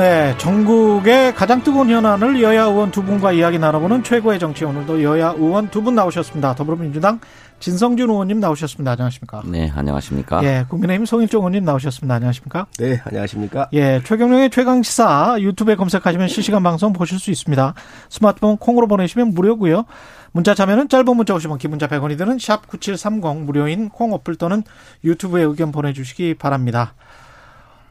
네, 0.00 0.34
전국의 0.38 1.34
가장 1.34 1.62
뜨거운 1.62 1.90
현안을 1.90 2.40
여야 2.40 2.62
의원 2.62 2.90
두 2.90 3.02
분과 3.02 3.32
이야기 3.32 3.58
나눠보는 3.58 4.02
최고의 4.02 4.38
정치 4.38 4.64
오늘도 4.64 5.02
여야 5.02 5.34
의원 5.36 5.68
두 5.68 5.82
분 5.82 5.94
나오셨습니다. 5.94 6.54
더불어민주당 6.54 7.20
진성준 7.58 8.08
의원님 8.08 8.40
나오셨습니다. 8.40 8.92
안녕하십니까? 8.92 9.42
네, 9.44 9.70
안녕하십니까? 9.74 10.42
예, 10.42 10.64
국민의힘 10.70 11.04
송일종 11.04 11.40
의원님 11.42 11.66
나오셨습니다. 11.66 12.14
안녕하십니까? 12.14 12.66
네, 12.78 12.98
안녕하십니까? 13.04 13.68
예, 13.74 14.00
최경영의 14.02 14.48
최강 14.48 14.82
시사 14.82 15.36
유튜브에 15.38 15.74
검색하시면 15.76 16.28
실시간 16.28 16.62
방송 16.62 16.94
보실 16.94 17.18
수 17.18 17.30
있습니다. 17.30 17.74
스마트폰 18.08 18.56
콩으로 18.56 18.86
보내시면 18.88 19.34
무료고요. 19.34 19.84
문자 20.32 20.54
참여는 20.54 20.88
짧은 20.88 21.14
문자 21.14 21.34
오시면 21.34 21.58
기본자 21.58 21.88
100원이 21.88 22.16
드는 22.16 22.38
샵 22.38 22.66
9730 22.68 23.44
무료인 23.44 23.90
콩 23.90 24.14
어플 24.14 24.36
또는 24.36 24.62
유튜브에 25.04 25.42
의견 25.42 25.72
보내주시기 25.72 26.36
바랍니다. 26.38 26.94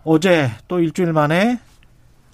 어제 0.04 0.50
또 0.68 0.80
일주일 0.80 1.14
만에 1.14 1.60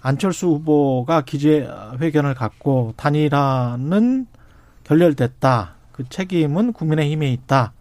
안철수 0.05 0.45
후보가 0.49 1.21
기재회견을 1.21 2.35
갖고 2.35 2.93
단일화는 2.95 4.27
결렬됐다. 4.83 5.73
그 5.93 6.07
책임은 6.07 6.73
국민의힘에 6.73 7.33
있다. 7.33 7.73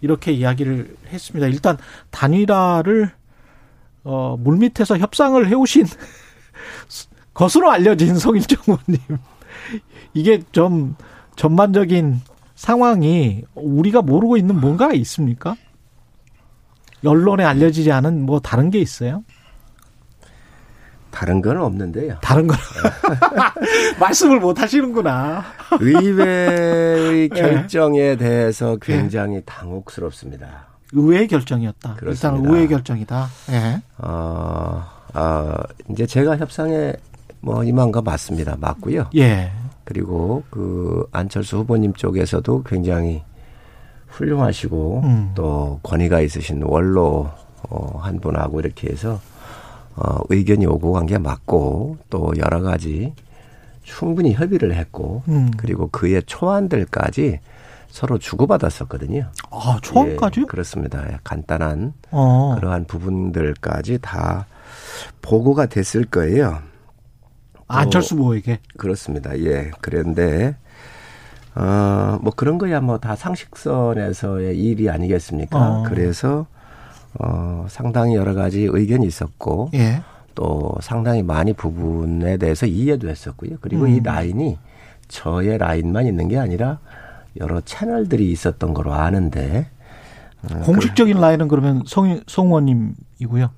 이렇게 0.00 0.32
이야기를 0.32 0.96
했습니다. 1.08 1.46
일단 1.46 1.76
단일화를 2.10 3.10
어, 4.04 4.38
물밑에서 4.38 4.96
협상을 4.96 5.46
해오신 5.46 5.84
것으로 7.34 7.70
알려진 7.70 8.16
성일정 8.16 8.62
의원님. 8.66 9.18
이게 10.14 10.40
좀 10.52 10.96
전반적인 11.36 12.22
상황이 12.54 13.44
우리가 13.54 14.00
모르고 14.00 14.38
있는 14.38 14.58
뭔가 14.58 14.94
있습니까? 14.94 15.54
언론에 17.04 17.44
알려지지 17.44 17.92
않은 17.92 18.24
뭐 18.24 18.40
다른 18.40 18.70
게 18.70 18.78
있어요? 18.78 19.22
다른 21.10 21.40
건 21.40 21.58
없는데요. 21.58 22.18
다른 22.20 22.46
거 22.46 22.54
말씀을 23.98 24.40
못 24.40 24.60
하시는구나. 24.60 25.44
의회의 25.80 27.28
결정에 27.30 28.16
대해서 28.16 28.76
굉장히 28.76 29.42
당혹스럽습니다. 29.44 30.66
의회의 30.92 31.28
결정이었다. 31.28 31.94
그렇습니다. 31.94 32.38
일단 32.38 32.54
의회 32.54 32.66
결정이다. 32.66 33.26
예. 33.50 33.82
어, 33.98 34.84
어, 35.14 35.54
이제 35.90 36.06
제가 36.06 36.36
협상에 36.36 36.92
뭐 37.40 37.64
임한 37.64 37.92
거 37.92 38.00
맞습니다. 38.02 38.56
맞고요. 38.58 39.10
예. 39.16 39.50
그리고 39.84 40.42
그 40.50 41.06
안철수 41.12 41.58
후보님 41.58 41.94
쪽에서도 41.94 42.62
굉장히 42.64 43.22
훌륭하시고 44.08 45.00
음. 45.04 45.32
또 45.34 45.80
권위가 45.82 46.20
있으신 46.20 46.62
원로 46.62 47.30
어, 47.70 47.98
한 48.02 48.20
분하고 48.20 48.60
이렇게 48.60 48.90
해서 48.90 49.20
어, 49.98 50.18
의견이 50.28 50.66
오고 50.66 50.92
간 50.92 51.06
게 51.06 51.18
맞고 51.18 51.98
또 52.10 52.32
여러 52.38 52.60
가지 52.60 53.14
충분히 53.82 54.32
협의를 54.34 54.74
했고 54.74 55.22
음. 55.28 55.50
그리고 55.56 55.88
그의 55.88 56.22
초안들까지 56.26 57.40
서로 57.88 58.18
주고받았었거든요. 58.18 59.30
아, 59.50 59.78
초안까지요? 59.82 60.42
예, 60.42 60.46
그렇습니다. 60.46 61.02
예, 61.10 61.18
간단한 61.24 61.94
어. 62.10 62.54
그러한 62.56 62.84
부분들까지 62.84 63.98
다 64.02 64.46
보고가 65.22 65.66
됐을 65.66 66.04
거예요. 66.04 66.58
안철수 67.66 68.14
후보에게. 68.16 68.60
그렇습니다. 68.76 69.38
예. 69.40 69.70
그런데 69.80 70.56
어, 71.54 72.18
뭐 72.22 72.32
그런 72.36 72.58
거야 72.58 72.80
뭐 72.80 72.98
다 72.98 73.16
상식선에서의 73.16 74.58
일이 74.58 74.88
아니겠습니까? 74.90 75.58
어. 75.58 75.82
그래서 75.86 76.46
어, 77.14 77.66
상당히 77.68 78.14
여러 78.14 78.34
가지 78.34 78.62
의견이 78.62 79.06
있었고 79.06 79.70
예. 79.74 80.02
또 80.34 80.74
상당히 80.80 81.22
많이 81.22 81.52
부분에 81.52 82.36
대해서 82.36 82.66
이해도 82.66 83.08
했었고요. 83.08 83.56
그리고 83.60 83.84
음. 83.84 83.88
이 83.88 84.00
라인이 84.00 84.58
저의 85.08 85.58
라인만 85.58 86.06
있는 86.06 86.28
게 86.28 86.38
아니라 86.38 86.78
여러 87.40 87.60
채널들이 87.60 88.30
있었던 88.30 88.74
거로 88.74 88.92
아는데 88.92 89.68
어, 90.42 90.60
공식적인 90.60 91.18
라인은 91.20 91.48
그러면 91.48 91.82
성, 91.86 92.20
성 92.26 92.46
의원님이고요. 92.46 93.50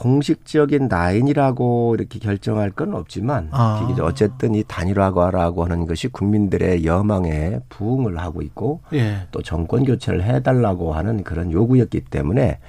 공식적인 0.00 0.88
라인이라고 0.88 1.94
이렇게 1.98 2.18
결정할 2.18 2.70
건 2.70 2.94
없지만 2.94 3.48
아. 3.52 3.86
어쨌든 4.00 4.54
이 4.54 4.64
단일화라고 4.66 5.64
하는 5.64 5.84
것이 5.84 6.08
국민들의 6.08 6.86
여망에 6.86 7.60
부응을 7.68 8.18
하고 8.18 8.40
있고 8.40 8.80
예. 8.94 9.26
또 9.30 9.42
정권 9.42 9.84
교체를 9.84 10.24
해달라고 10.24 10.94
하는 10.94 11.22
그런 11.22 11.52
요구였기 11.52 12.00
때문에 12.06 12.60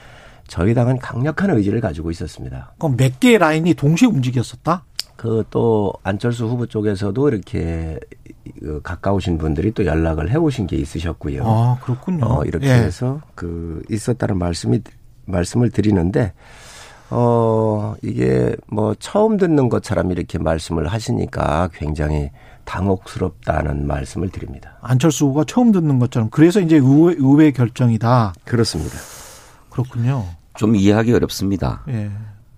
저희 0.47 0.73
당은 0.73 0.99
강력한 0.99 1.51
의지를 1.51 1.79
가지고 1.79 2.11
있었습니다. 2.11 2.73
그럼 2.77 2.97
몇 2.97 3.17
개의 3.21 3.37
라인이 3.37 3.73
동시에 3.75 4.09
움직였었다? 4.09 4.83
그 5.15 5.45
또 5.51 5.93
안철수 6.03 6.47
후보 6.47 6.65
쪽에서도 6.65 7.29
이렇게 7.29 7.97
그 8.59 8.81
가까우신 8.81 9.37
분들이 9.37 9.71
또 9.71 9.85
연락을 9.85 10.29
해오신 10.31 10.67
게 10.67 10.75
있으셨고요. 10.75 11.43
아, 11.45 11.77
그렇군요. 11.81 12.25
어, 12.25 12.43
이렇게 12.43 12.67
예. 12.67 12.73
해서 12.73 13.21
그 13.35 13.81
있었다는 13.89 14.37
말씀이 14.37 14.81
말씀을 15.25 15.69
드리는데 15.69 16.33
어 17.11 17.93
이게 18.01 18.55
뭐 18.67 18.95
처음 18.95 19.37
듣는 19.37 19.69
것처럼 19.69 20.11
이렇게 20.11 20.37
말씀을 20.39 20.87
하시니까 20.87 21.69
굉장히 21.73 22.31
당혹스럽다는 22.63 23.85
말씀을 23.85 24.29
드립니다. 24.29 24.77
안철수 24.81 25.25
후보가 25.25 25.43
처음 25.45 25.71
듣는 25.71 25.99
것처럼 25.99 26.29
그래서 26.29 26.61
이제 26.61 26.77
의회, 26.77 27.15
의회 27.17 27.51
결정이다. 27.51 28.33
그렇습니다. 28.45 28.97
그렇군요. 29.69 30.25
좀 30.55 30.75
이해하기 30.75 31.13
어렵습니다. 31.13 31.83
예. 31.89 32.09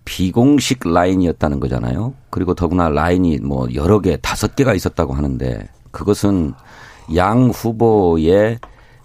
비공식 0.05 0.81
라인이었다는 0.85 1.59
거잖아요. 1.59 2.13
그리고 2.29 2.53
더구나 2.53 2.89
라인이 2.89 3.39
뭐 3.39 3.67
여러 3.73 4.01
개, 4.01 4.17
다섯 4.17 4.55
개가 4.55 4.73
있었다고 4.73 5.13
하는데 5.13 5.67
그것은 5.91 6.53
양 7.15 7.49
후보의 7.49 8.59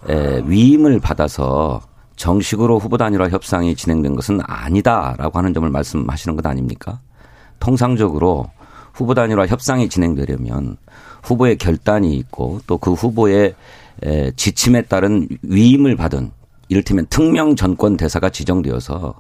에, 0.09 0.43
위임을 0.45 1.01
받아서 1.01 1.81
정식으로 2.19 2.79
후보 2.79 2.99
단일화 2.99 3.29
협상이 3.29 3.75
진행된 3.75 4.17
것은 4.17 4.41
아니다라고 4.45 5.39
하는 5.39 5.55
점을 5.55 5.69
말씀하시는 5.71 6.37
것 6.37 6.45
아닙니까? 6.45 7.01
통상적으로 7.61 8.51
후보 8.93 9.15
단일화 9.15 9.47
협상이 9.47 9.89
진행되려면 9.89 10.77
후보의 11.23 11.57
결단이 11.57 12.15
있고 12.17 12.61
또 12.67 12.77
그 12.79 12.93
후보의 12.93 13.55
에, 14.03 14.31
지침에 14.33 14.83
따른 14.83 15.27
위임을 15.43 15.97
받은 15.97 16.31
이를테면 16.69 17.07
특명 17.09 17.57
전권 17.57 17.97
대사가 17.97 18.31
지정되어서 18.31 19.15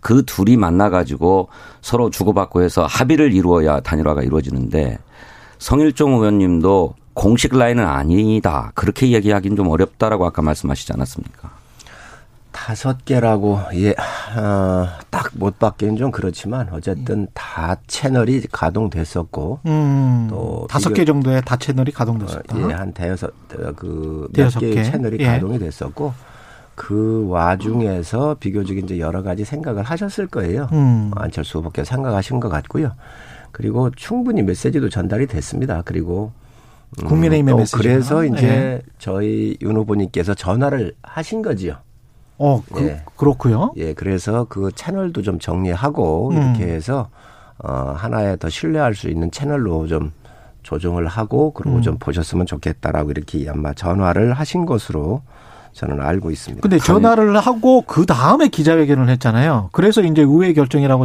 그 0.00 0.24
둘이 0.24 0.56
만나가지고 0.56 1.48
서로 1.82 2.10
주고받고 2.10 2.62
해서 2.62 2.86
합의를 2.86 3.32
이루어야 3.32 3.80
단일화가 3.80 4.22
이루어지는데 4.22 4.98
성일종 5.58 6.14
의원님도 6.14 6.94
공식 7.14 7.56
라인은 7.56 7.84
아니다. 7.84 8.72
그렇게 8.74 9.10
얘기하기는 9.12 9.56
좀 9.56 9.68
어렵다라고 9.68 10.24
아까 10.26 10.42
말씀하시지 10.42 10.92
않았습니까? 10.92 11.59
다섯 12.52 13.04
개라고 13.04 13.58
예, 13.74 13.90
어, 13.90 14.86
딱못 15.10 15.58
받기는 15.58 15.96
좀 15.96 16.10
그렇지만 16.10 16.68
어쨌든 16.72 17.26
다 17.32 17.76
채널이 17.86 18.42
가동됐었고 18.50 19.60
음. 19.66 20.26
또 20.30 20.66
다섯 20.68 20.92
개 20.92 21.04
정도의 21.04 21.42
다 21.44 21.56
채널이 21.56 21.92
어, 21.94 21.98
가동됐었다. 21.98 22.58
예, 22.58 22.72
한 22.72 22.92
대여섯 22.92 23.32
그몇 23.76 24.32
대여섯 24.32 24.60
개의 24.60 24.74
개. 24.74 24.84
채널이 24.84 25.18
예. 25.20 25.26
가동이 25.26 25.58
됐었고 25.58 26.12
그 26.74 27.26
와중에서 27.28 28.36
비교적 28.40 28.76
이제 28.78 28.98
여러 28.98 29.22
가지 29.22 29.44
생각을 29.44 29.82
하셨을 29.82 30.26
거예요. 30.26 30.68
음. 30.72 31.10
안철수 31.14 31.58
후보께서 31.58 31.94
생각하신 31.94 32.40
것 32.40 32.48
같고요. 32.48 32.92
그리고 33.52 33.90
충분히 33.90 34.42
메시지도 34.42 34.88
전달이 34.88 35.26
됐습니다. 35.26 35.82
그리고 35.84 36.32
음, 37.02 37.06
국민의힘의 37.06 37.52
또 37.52 37.58
메시지가. 37.58 37.82
그래서 37.82 38.24
이제 38.24 38.46
예. 38.46 38.82
저희 38.98 39.56
윤 39.60 39.76
후보님께서 39.76 40.34
전화를 40.34 40.94
하신 41.02 41.42
거지요. 41.42 41.76
어, 42.40 42.62
그, 42.72 42.84
예. 42.86 43.02
그렇고요. 43.16 43.72
예, 43.76 43.92
그래서 43.92 44.46
그 44.48 44.70
채널도 44.74 45.20
좀 45.20 45.38
정리하고 45.38 46.30
음. 46.30 46.36
이렇게 46.36 46.72
해서 46.72 47.10
어 47.58 47.94
하나의 47.94 48.38
더 48.38 48.48
신뢰할 48.48 48.94
수 48.94 49.10
있는 49.10 49.30
채널로 49.30 49.86
좀 49.86 50.10
조정을 50.62 51.06
하고 51.06 51.52
그리고 51.52 51.76
음. 51.76 51.82
좀 51.82 51.98
보셨으면 51.98 52.46
좋겠다라고 52.46 53.10
이렇게 53.10 53.46
아마 53.48 53.74
전화를 53.74 54.32
하신 54.32 54.64
것으로 54.64 55.20
저는 55.72 56.00
알고 56.00 56.30
있습니다. 56.30 56.62
근데 56.62 56.78
전화를 56.78 57.36
하고 57.38 57.82
그 57.82 58.06
다음에 58.06 58.48
기자회견을 58.48 59.08
했잖아요. 59.10 59.70
그래서 59.72 60.02
이제 60.02 60.22
의회 60.22 60.52
결정이라고 60.52 61.04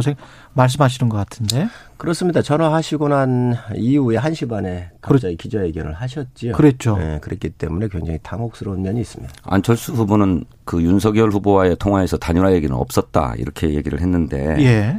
말씀하시는 0.54 1.08
것 1.08 1.16
같은데. 1.16 1.68
그렇습니다. 1.96 2.42
전화하시고 2.42 3.08
난 3.08 3.56
이후에 3.74 4.16
1시 4.16 4.48
반에 4.48 4.90
갑자기 5.00 5.36
그렇... 5.36 5.42
기자회견을 5.42 5.94
하셨지요. 5.94 6.52
그랬죠. 6.52 6.96
네, 6.98 7.18
그랬기 7.20 7.50
때문에 7.50 7.88
굉장히 7.88 8.18
당혹스러운 8.22 8.82
면이 8.82 9.00
있습니다. 9.00 9.32
안철수 9.44 9.92
후보는 9.92 10.44
그 10.64 10.82
윤석열 10.82 11.30
후보와의 11.30 11.76
통화에서 11.78 12.16
단일화 12.16 12.52
얘기는 12.52 12.74
없었다 12.74 13.34
이렇게 13.38 13.74
얘기를 13.74 14.00
했는데 14.00 14.56
예. 14.58 14.98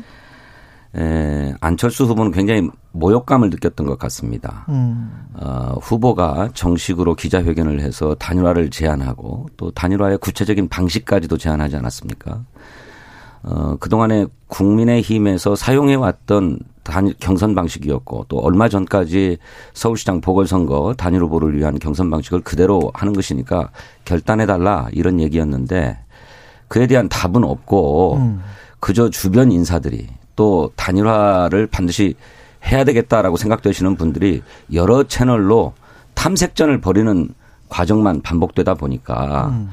에, 0.97 1.53
안철수 1.61 2.05
후보는 2.05 2.31
굉장히 2.31 2.69
모욕감을 2.91 3.49
느꼈던 3.51 3.85
것 3.85 3.99
같습니다. 3.99 4.65
음. 4.69 5.11
어, 5.35 5.75
후보가 5.81 6.49
정식으로 6.53 7.15
기자회견을 7.15 7.81
해서 7.81 8.15
단일화를 8.15 8.69
제안하고 8.71 9.47
또 9.57 9.71
단일화의 9.71 10.17
구체적인 10.17 10.69
방식까지도 10.69 11.37
제안하지 11.37 11.75
않았습니까? 11.75 12.41
어, 13.43 13.77
그동안에 13.79 14.25
국민의힘에서 14.47 15.55
사용해왔던 15.55 16.59
단일 16.83 17.13
경선 17.19 17.53
방식이었고 17.53 18.25
또 18.29 18.39
얼마 18.39 18.69
전까지 18.69 19.37
서울시장 19.73 20.21
보궐선거 20.21 20.95
단일 20.97 21.21
후보를 21.21 21.55
위한 21.55 21.77
경선 21.77 22.09
방식을 22.09 22.41
그대로 22.41 22.91
하는 22.93 23.13
것이니까 23.13 23.69
결단해달라 24.05 24.87
이런 24.93 25.19
얘기였는데 25.19 25.99
그에 26.69 26.87
대한 26.87 27.09
답은 27.09 27.43
없고 27.43 28.15
음. 28.15 28.41
그저 28.79 29.09
주변 29.09 29.51
인사들이 29.51 30.07
또 30.37 30.71
단일화를 30.77 31.67
반드시 31.67 32.15
해야 32.65 32.85
되겠다라고 32.85 33.35
생각되시는 33.35 33.97
분들이 33.97 34.41
여러 34.71 35.03
채널로 35.03 35.73
탐색전을 36.13 36.79
벌이는 36.79 37.29
과정만 37.67 38.21
반복되다 38.21 38.75
보니까 38.75 39.49
음. 39.49 39.69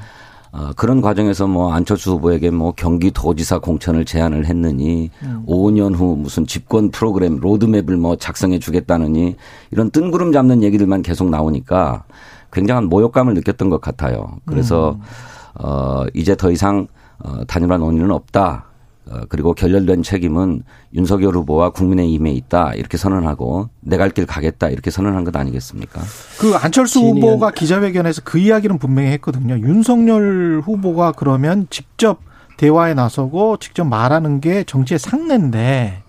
어, 0.52 0.70
그런 0.76 1.00
과정에서 1.00 1.48
뭐 1.48 1.72
안철수 1.72 2.12
후보에게 2.12 2.50
뭐 2.50 2.72
경기도지사 2.72 3.58
공천을 3.58 4.04
제안을 4.04 4.46
했느니 4.46 5.10
음. 5.22 5.44
5년 5.46 5.96
후 5.96 6.16
무슨 6.16 6.46
집권 6.46 6.90
프로그램 6.90 7.38
로드맵을 7.40 7.96
뭐 7.96 8.16
작성해 8.16 8.58
주겠다느니 8.58 9.36
이런 9.72 9.90
뜬구름 9.90 10.32
잡는 10.32 10.62
얘기들만 10.62 11.02
계속 11.02 11.28
나오니까 11.28 12.04
굉장한 12.52 12.84
모욕감을 12.84 13.34
느꼈던 13.34 13.68
것 13.68 13.80
같아요. 13.80 14.38
그래서 14.46 14.92
음. 14.92 15.64
어 15.64 16.04
이제 16.14 16.36
더 16.36 16.52
이상 16.52 16.86
어 17.18 17.44
단일화 17.46 17.78
논의는 17.78 18.12
없다. 18.12 18.66
어, 19.10 19.20
그리고 19.28 19.52
결렬된 19.54 20.02
책임은 20.02 20.62
윤석열 20.94 21.34
후보와 21.34 21.70
국민의힘에 21.70 22.30
있다 22.32 22.72
이렇게 22.74 22.96
선언하고 22.96 23.68
내 23.80 23.98
갈 23.98 24.10
길 24.10 24.24
가겠다 24.26 24.68
이렇게 24.70 24.90
선언한 24.90 25.24
것 25.24 25.36
아니겠습니까? 25.36 26.00
그 26.40 26.54
안철수 26.56 27.00
후보가 27.00 27.50
기자회견에서 27.50 28.22
그 28.24 28.38
이야기는 28.38 28.78
분명히 28.78 29.10
했거든요. 29.10 29.58
윤석열 29.58 30.62
후보가 30.64 31.12
그러면 31.12 31.66
직접 31.70 32.20
대화에 32.56 32.94
나서고 32.94 33.56
직접 33.58 33.84
말하는 33.84 34.40
게 34.40 34.64
정치의 34.64 34.98
상례인데 34.98 36.02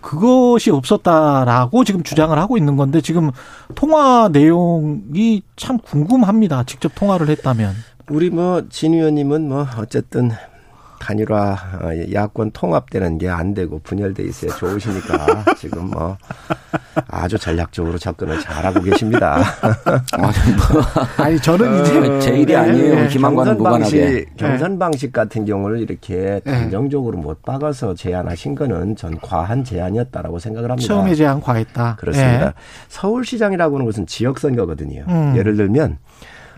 그것이 0.00 0.70
없었다라고 0.70 1.84
지금 1.84 2.02
주장을 2.02 2.36
하고 2.38 2.56
있는 2.58 2.76
건데 2.76 3.00
지금 3.00 3.30
통화 3.74 4.28
내용이 4.30 5.42
참 5.56 5.78
궁금합니다. 5.78 6.64
직접 6.64 6.94
통화를 6.94 7.28
했다면. 7.30 7.74
우리 8.10 8.28
뭐 8.30 8.62
진 8.68 8.92
의원님은 8.94 9.48
뭐 9.48 9.66
어쨌든 9.78 10.30
단일화 10.98 11.52
어, 11.82 11.90
야권 12.12 12.52
통합되는 12.52 13.18
게 13.18 13.28
안 13.34 13.52
되고 13.54 13.80
분열돼 13.80 14.22
있어야 14.22 14.54
좋으시니까 14.56 15.44
지금 15.58 15.90
뭐 15.90 16.16
아주 17.08 17.36
전략적으로 17.38 17.98
접근을 17.98 18.40
잘하고 18.40 18.80
계십니다. 18.80 19.42
아니 21.18 21.38
저는 21.40 21.82
이제 21.82 21.98
어, 21.98 22.18
제 22.20 22.36
일이 22.38 22.54
아니에요. 22.56 22.94
네. 22.94 23.08
희망과는 23.08 23.56
무관하게 23.58 24.26
경선 24.36 24.78
방식 24.78 25.12
같은 25.12 25.44
경우를 25.44 25.80
이렇게 25.80 26.40
네. 26.44 26.52
단정적으로 26.52 27.18
못 27.18 27.42
박아서 27.42 27.94
제안하신 27.94 28.54
거는 28.54 28.96
전 28.96 29.18
과한 29.20 29.64
제안이었다라고 29.64 30.38
생각을 30.38 30.70
합니다. 30.70 30.86
처음에 30.86 31.14
제안 31.14 31.40
과했다. 31.40 31.96
그렇습니다. 31.96 32.46
네. 32.46 32.52
서울시장이라고 32.88 33.76
하는 33.76 33.86
것은 33.86 34.06
지역 34.06 34.38
선거거든요. 34.38 35.04
음. 35.08 35.34
예를 35.36 35.56
들면 35.56 35.98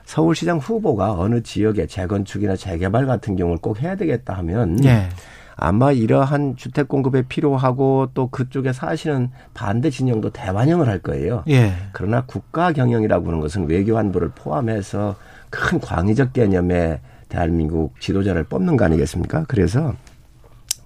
서울시장 0.06 0.58
후보가 0.58 1.18
어느 1.18 1.42
지역의 1.42 1.88
재건축이나 1.88 2.56
재개발 2.56 3.06
같은 3.06 3.36
경우를 3.36 3.60
꼭 3.60 3.82
해야 3.82 3.96
되겠다 3.96 4.34
하면 4.38 4.76
네. 4.76 5.08
아마 5.56 5.90
이러한 5.90 6.56
주택 6.56 6.86
공급에 6.86 7.22
필요하고 7.22 8.10
또 8.14 8.28
그쪽에 8.28 8.72
사시는 8.72 9.30
반대 9.52 9.90
진영도 9.90 10.30
대반영을 10.30 10.86
할 10.86 11.00
거예요. 11.00 11.42
예. 11.48 11.72
그러나 11.92 12.24
국가 12.24 12.72
경영이라고 12.72 13.26
하는 13.26 13.40
것은 13.40 13.66
외교 13.66 13.98
안보를 13.98 14.30
포함해서 14.34 15.16
큰 15.50 15.80
광의적 15.80 16.34
개념의 16.34 17.00
대한민국 17.28 17.98
지도자를 18.00 18.44
뽑는 18.44 18.76
거 18.76 18.84
아니겠습니까? 18.84 19.44
그래서 19.48 19.94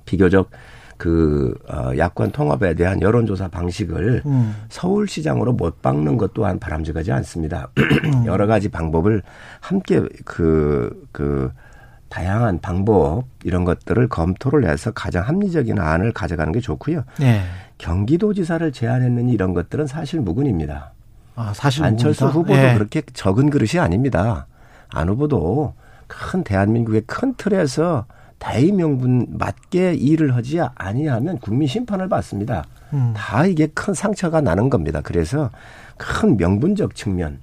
비교적 0.06 0.50
그 1.00 1.54
어, 1.66 1.92
야권 1.96 2.32
통합에 2.32 2.74
대한 2.74 3.00
여론조사 3.00 3.48
방식을 3.48 4.20
음. 4.26 4.54
서울시장으로 4.68 5.54
못 5.54 5.80
박는 5.80 6.18
것 6.18 6.34
또한 6.34 6.58
바람직하지 6.58 7.10
않습니다. 7.10 7.70
음. 8.04 8.24
여러 8.28 8.46
가지 8.46 8.68
방법을 8.68 9.22
함께 9.60 10.02
그, 10.26 11.08
그, 11.10 11.50
다양한 12.10 12.60
방법 12.60 13.24
이런 13.44 13.64
것들을 13.64 14.08
검토를 14.08 14.68
해서 14.68 14.90
가장 14.90 15.26
합리적인 15.26 15.78
안을 15.78 16.12
가져가는 16.12 16.52
게 16.52 16.60
좋고요. 16.60 17.04
네. 17.18 17.44
경기도지사를 17.78 18.70
제안했느니 18.72 19.32
이런 19.32 19.54
것들은 19.54 19.86
사실 19.86 20.20
무근입니다. 20.20 20.92
아, 21.36 21.52
사실 21.54 21.84
안철수 21.84 22.26
무근이다? 22.26 22.38
후보도 22.38 22.60
네. 22.60 22.74
그렇게 22.74 23.02
적은 23.14 23.48
그릇이 23.48 23.80
아닙니다. 23.80 24.48
안 24.88 25.08
후보도 25.08 25.72
큰 26.08 26.42
대한민국의 26.42 27.04
큰 27.06 27.32
틀에서 27.36 28.06
대의 28.40 28.72
명분 28.72 29.26
맞게 29.30 29.94
일을 29.94 30.34
하지 30.34 30.58
아니하면 30.74 31.38
국민 31.38 31.68
심판을 31.68 32.08
받습니다. 32.08 32.64
음. 32.92 33.12
다 33.14 33.46
이게 33.46 33.68
큰 33.68 33.94
상처가 33.94 34.40
나는 34.40 34.68
겁니다. 34.68 35.00
그래서 35.04 35.50
큰 35.96 36.36
명분적 36.36 36.96
측면, 36.96 37.38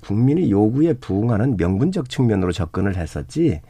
국민의 0.00 0.50
요구에 0.50 0.94
부응하는 0.94 1.56
명분적 1.58 2.08
측면으로 2.08 2.50
접근을 2.52 2.96
했었지 2.96 3.60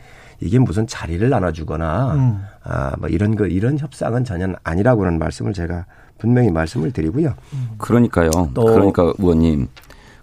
이게 0.41 0.61
무슨 0.61 0.87
자리를 0.87 1.29
나눠주거나 1.29 2.15
음. 2.15 2.45
아뭐 2.63 3.09
이런 3.09 3.35
거 3.35 3.47
이런 3.47 3.77
협상은 3.77 4.25
전혀 4.25 4.55
아니라고는 4.63 5.19
말씀을 5.19 5.53
제가 5.53 5.85
분명히 6.17 6.51
말씀을 6.51 6.93
드리고요. 6.93 7.35
그러니까요. 7.79 8.31
또 8.55 8.65
그러니까 8.65 9.13
의원님 9.19 9.67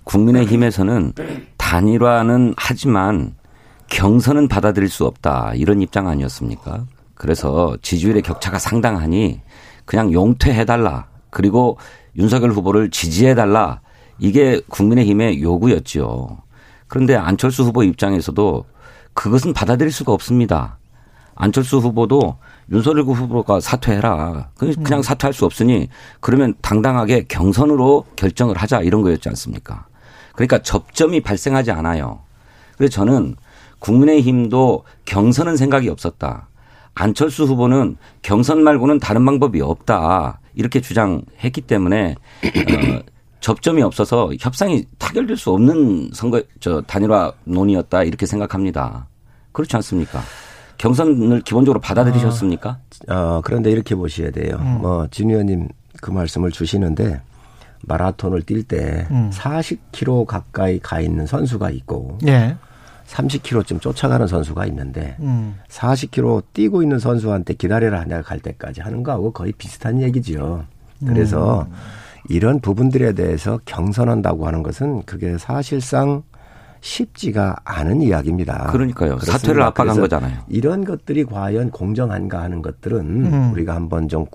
국민의힘에서는 0.06 1.14
단일화는 1.58 2.54
하지만 2.56 3.34
경선은 3.88 4.48
받아들일 4.48 4.90
수 4.90 5.06
없다 5.06 5.54
이런 5.56 5.82
입장 5.82 6.08
아니었습니까? 6.08 6.86
그래서 7.14 7.78
지지율의 7.82 8.22
격차가 8.24 8.60
상당하니 8.60 9.42
그냥 9.86 10.12
용퇴해달라 10.12 11.08
그리고 11.30 11.78
윤석열 12.18 12.52
후보를 12.52 12.90
지지해달라 12.90 13.82
이게 14.20 14.62
국민의힘의 14.70 15.42
요구였지요. 15.42 16.38
그런데 16.88 17.16
안철수 17.16 17.64
후보 17.64 17.84
입장에서도 17.84 18.66
그것은 19.14 19.54
받아들일 19.54 19.92
수가 19.92 20.14
없습니다. 20.14 20.78
안철수 21.36 21.78
후보도 21.78 22.38
윤석열 22.72 23.04
후보가 23.04 23.60
사퇴해라. 23.60 24.50
그냥 24.56 25.02
사퇴할 25.02 25.34
수 25.34 25.46
없으니 25.46 25.90
그러면 26.22 26.56
당당하게 26.62 27.26
경선으로 27.28 28.06
결정을 28.16 28.56
하자 28.58 28.82
이런 28.82 29.02
거였지 29.02 29.28
않습니까? 29.30 29.86
그러니까 30.34 30.62
접점이 30.62 31.22
발생하지 31.22 31.72
않아요. 31.72 32.20
그래서 32.78 32.92
저는 32.94 33.36
국민의힘도 33.80 34.84
경선은 35.06 35.58
생각이 35.58 35.90
없었다. 35.90 36.48
안철수 36.94 37.44
후보는 37.44 37.98
경선 38.22 38.64
말고는 38.64 39.00
다른 39.00 39.26
방법이 39.26 39.62
없다. 39.62 40.40
이렇게 40.56 40.80
주장했기 40.80 41.62
때문에 41.62 42.16
어, 42.44 43.00
접점이 43.42 43.82
없어서 43.84 44.32
협상이 44.40 44.86
타결될 44.98 45.38
수 45.38 45.52
없는 45.52 46.10
선거 46.14 46.42
저 46.60 46.82
단일화 46.82 47.34
논의였다 47.44 48.04
이렇게 48.04 48.26
생각합니다. 48.26 49.08
그렇지 49.52 49.76
않습니까? 49.76 50.22
경선을 50.78 51.42
기본적으로 51.42 51.80
받아들이셨습니까? 51.80 52.80
어, 53.10 53.42
그런데 53.44 53.72
이렇게 53.72 53.96
보셔야 53.96 54.32
돼요. 54.32 54.58
음. 54.62 54.80
뭐진 54.82 55.30
의원님 55.30 55.68
그 56.02 56.12
말씀을 56.12 56.52
주시는데 56.52 57.22
마라톤을 57.84 58.42
뛸때 58.42 59.10
음. 59.12 59.30
40km 59.34 60.26
가까이 60.26 60.80
가 60.80 61.00
있는 61.00 61.26
선수가 61.28 61.70
있고 61.72 62.18
예. 62.28 62.56
30km쯤 63.08 63.82
쫓아가는 63.82 64.26
선수가 64.28 64.66
있는데 64.68 65.16
음. 65.20 65.56
40km 65.70 66.44
뛰고 66.54 66.82
있는 66.82 67.00
선수한테 67.00 67.54
기다려라 67.54 68.04
내가 68.04 68.22
갈 68.22 68.40
때까지 68.40 68.82
하는 68.82 69.04
거하고 69.04 69.32
거의 69.32 69.54
비슷한 69.54 70.02
얘기지요. 70.02 70.66
그래서 71.06 71.68
음. 71.70 71.74
이런 72.30 72.60
부분들에 72.60 73.14
대해서 73.14 73.60
경선한다고 73.66 74.48
하는 74.48 74.64
것은 74.64 75.04
그게 75.04 75.38
사실상 75.38 76.24
쉽지가 76.82 77.58
않은 77.64 78.02
이야기입니다. 78.02 78.68
그러니까요. 78.72 79.16
그렇습니다. 79.16 79.38
사퇴를 79.38 79.62
압박한 79.64 80.00
거잖아요. 80.00 80.40
이런 80.48 80.86
것들이 80.86 81.26
과연 81.26 81.72
공정한가 81.72 82.42
하는 82.42 82.62
것들은 82.62 83.00
음. 83.00 83.52
우리가 83.54 83.74
한번 83.74 84.08
좀 84.08 84.26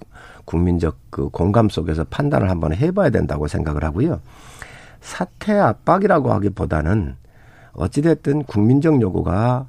국민적 0.44 0.96
그 1.10 1.28
공감 1.28 1.68
속에서 1.68 2.04
판단을 2.04 2.50
한번 2.50 2.74
해봐야 2.74 3.10
된다고 3.10 3.46
생각을 3.46 3.84
하고요. 3.84 4.20
사퇴 5.00 5.52
압박이라고 5.52 6.32
하기보다는 6.32 7.14
어찌됐든 7.72 8.44
국민적 8.44 9.00
요구가 9.00 9.66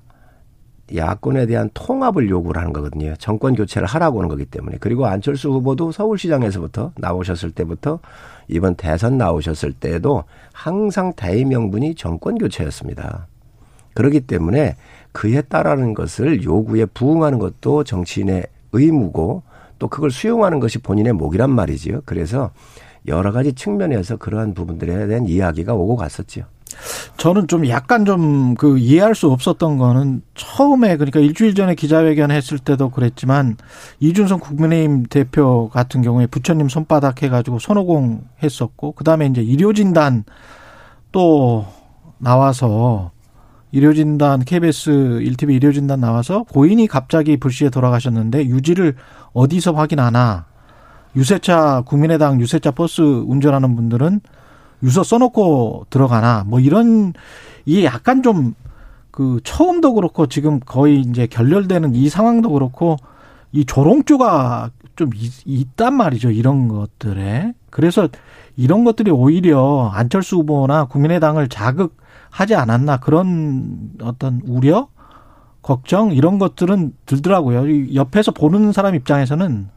야권에 0.95 1.45
대한 1.45 1.69
통합을 1.73 2.29
요구를 2.29 2.59
하는 2.59 2.73
거거든요. 2.73 3.13
정권 3.17 3.55
교체를 3.55 3.87
하라고 3.87 4.19
하는 4.19 4.29
거기 4.29 4.45
때문에. 4.45 4.77
그리고 4.79 5.05
안철수 5.05 5.49
후보도 5.51 5.91
서울시장에서부터 5.91 6.91
나오셨을 6.97 7.51
때부터 7.51 7.99
이번 8.47 8.75
대선 8.75 9.17
나오셨을 9.17 9.73
때도 9.73 10.25
항상 10.51 11.13
대의명분이 11.15 11.95
정권 11.95 12.37
교체였습니다. 12.37 13.27
그렇기 13.93 14.21
때문에 14.21 14.75
그에 15.11 15.41
따르는 15.41 15.93
것을 15.93 16.43
요구에 16.43 16.85
부응하는 16.85 17.39
것도 17.39 17.83
정치인의 17.83 18.47
의무고 18.73 19.43
또 19.79 19.87
그걸 19.87 20.11
수용하는 20.11 20.59
것이 20.59 20.79
본인의 20.79 21.13
목이란 21.13 21.49
말이지요. 21.49 22.01
그래서 22.05 22.51
여러 23.07 23.31
가지 23.31 23.53
측면에서 23.53 24.17
그러한 24.17 24.53
부분들에 24.53 25.07
대한 25.07 25.25
이야기가 25.25 25.73
오고 25.73 25.95
갔었죠. 25.95 26.43
저는 27.17 27.47
좀 27.47 27.67
약간 27.67 28.05
좀 28.05 28.41
그 28.61 28.77
이해할 28.77 29.15
수 29.15 29.31
없었던 29.31 29.77
거는 29.77 30.21
처음에 30.35 30.97
그러니까 30.97 31.19
일주일 31.19 31.55
전에 31.55 31.75
기자회견 31.75 32.31
했을 32.31 32.59
때도 32.59 32.89
그랬지만 32.89 33.57
이준석 33.99 34.41
국민의힘 34.41 35.05
대표 35.09 35.69
같은 35.69 36.01
경우에 36.01 36.27
부처님 36.27 36.69
손바닥 36.69 37.23
해가지고 37.23 37.59
손오공 37.59 38.25
했었고 38.43 38.93
그 38.93 39.03
다음에 39.03 39.25
이제 39.27 39.41
의료진단 39.41 40.25
또 41.11 41.65
나와서 42.17 43.11
의료진단 43.73 44.43
KBS 44.45 44.91
1TV 44.91 45.53
의료진단 45.53 45.99
나와서 45.99 46.43
고인이 46.43 46.85
갑자기 46.87 47.37
불시에 47.37 47.69
돌아가셨는데 47.69 48.45
유지를 48.45 48.95
어디서 49.33 49.73
확인하나? 49.73 50.45
유세차 51.15 51.83
국민의당 51.85 52.39
유세차 52.39 52.71
버스 52.71 53.01
운전하는 53.01 53.75
분들은 53.75 54.21
유서 54.83 55.03
써놓고 55.03 55.87
들어가나? 55.89 56.43
뭐 56.47 56.59
이런 56.59 57.13
이게 57.65 57.85
약간 57.85 58.23
좀 58.23 58.55
그 59.11 59.41
처음도 59.43 59.93
그렇고 59.93 60.25
지금 60.27 60.59
거의 60.59 61.01
이제 61.01 61.27
결렬되는 61.27 61.93
이 61.93 62.09
상황도 62.09 62.51
그렇고 62.51 62.97
이 63.51 63.65
조롱조가 63.65 64.71
좀 64.95 65.09
있단 65.45 65.93
말이죠 65.93 66.31
이런 66.31 66.69
것들에. 66.69 67.53
그래서 67.69 68.07
이런 68.55 68.83
것들이 68.83 69.11
오히려 69.11 69.91
안철수 69.93 70.37
후보나 70.37 70.85
국민의당을 70.85 71.49
자극하지 71.49 72.55
않았나 72.55 72.97
그런 72.97 73.91
어떤 74.01 74.41
우려 74.45 74.87
걱정 75.61 76.11
이런 76.11 76.39
것들은 76.39 76.93
들더라고요. 77.05 77.93
옆에서 77.93 78.31
보는 78.31 78.71
사람 78.71 78.95
입장에서는 78.95 79.69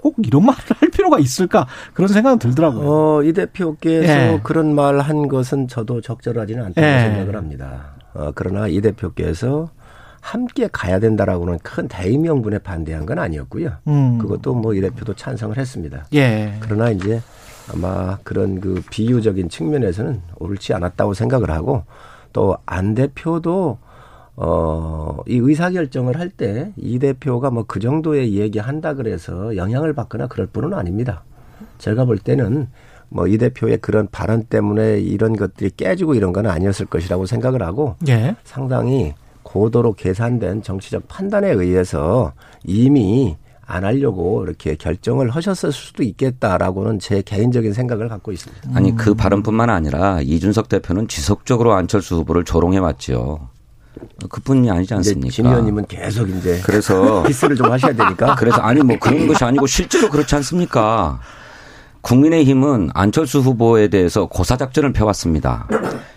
꼭 0.00 0.14
이런 0.24 0.44
말을 0.46 0.60
할 0.76 0.90
필요가 0.90 1.18
있을까 1.18 1.66
그런 1.94 2.08
생각은 2.08 2.38
들더라고요. 2.38 2.88
어, 2.88 3.22
이 3.22 3.32
대표께서 3.32 4.12
예. 4.12 4.40
그런 4.42 4.74
말 4.74 5.00
한 5.00 5.28
것은 5.28 5.68
저도 5.68 6.00
적절하지는 6.00 6.64
않다고 6.66 6.86
예. 6.86 7.00
생각을 7.00 7.36
합니다. 7.36 7.94
어, 8.14 8.30
그러나 8.34 8.68
이 8.68 8.80
대표께서 8.80 9.70
함께 10.20 10.68
가야 10.70 10.98
된다라고는 10.98 11.58
큰 11.62 11.88
대의명분에 11.88 12.58
반대한 12.58 13.06
건 13.06 13.18
아니었고요. 13.18 13.70
음. 13.86 14.18
그것도 14.18 14.54
뭐 14.54 14.74
이 14.74 14.80
대표도 14.80 15.14
찬성을 15.14 15.56
했습니다. 15.56 16.06
예. 16.14 16.54
그러나 16.60 16.90
이제 16.90 17.20
아마 17.72 18.18
그런 18.24 18.60
그 18.60 18.82
비유적인 18.90 19.48
측면에서는 19.48 20.20
옳지 20.38 20.74
않았다고 20.74 21.14
생각을 21.14 21.50
하고 21.50 21.84
또 22.32 22.56
안 22.66 22.94
대표도 22.94 23.78
어, 24.40 25.16
이 25.26 25.36
의사결정을 25.38 26.18
할 26.18 26.30
때 26.30 26.72
이 26.76 26.98
대표가 27.00 27.50
뭐 27.50 27.64
그 27.66 27.80
정도의 27.80 28.34
얘기 28.34 28.58
한다 28.60 28.94
그래서 28.94 29.56
영향을 29.56 29.92
받거나 29.94 30.28
그럴 30.28 30.46
뿐은 30.46 30.74
아닙니다. 30.74 31.24
제가 31.78 32.04
볼 32.04 32.18
때는 32.18 32.68
뭐 33.08 33.26
이 33.26 33.36
대표의 33.38 33.78
그런 33.78 34.06
발언 34.12 34.44
때문에 34.44 35.00
이런 35.00 35.34
것들이 35.34 35.70
깨지고 35.76 36.14
이런 36.14 36.32
건 36.32 36.46
아니었을 36.46 36.86
것이라고 36.86 37.26
생각을 37.26 37.62
하고 37.62 37.96
예. 38.08 38.36
상당히 38.44 39.14
고도로 39.42 39.94
계산된 39.94 40.62
정치적 40.62 41.08
판단에 41.08 41.50
의해서 41.50 42.32
이미 42.64 43.36
안 43.66 43.84
하려고 43.84 44.44
이렇게 44.44 44.76
결정을 44.76 45.30
하셨을 45.30 45.72
수도 45.72 46.02
있겠다라고는 46.02 47.00
제 47.00 47.22
개인적인 47.22 47.72
생각을 47.72 48.08
갖고 48.08 48.30
있습니다. 48.32 48.70
아니 48.74 48.94
그 48.94 49.14
발언뿐만 49.14 49.68
아니라 49.70 50.20
이준석 50.22 50.68
대표는 50.68 51.08
지속적으로 51.08 51.72
안철수 51.74 52.16
후보를 52.16 52.44
조롱해 52.44 52.78
왔죠. 52.78 53.48
그뿐이 54.28 54.70
아니지 54.70 54.94
않습니까? 54.94 55.30
진 55.30 55.46
의원님은 55.46 55.86
계속 55.86 56.28
이제 56.28 56.60
그래서 56.64 57.22
비스를 57.26 57.56
좀 57.56 57.70
하셔야 57.70 57.92
되니까. 57.92 58.34
그래서 58.38 58.60
아니 58.60 58.82
뭐 58.82 58.96
그런 58.98 59.26
것이 59.26 59.44
아니고 59.44 59.66
실제로 59.66 60.08
그렇지 60.08 60.34
않습니까? 60.36 61.20
국민의힘은 62.00 62.90
안철수 62.94 63.40
후보에 63.40 63.88
대해서 63.88 64.26
고사 64.26 64.56
작전을 64.56 64.92
펴왔습니다. 64.92 65.66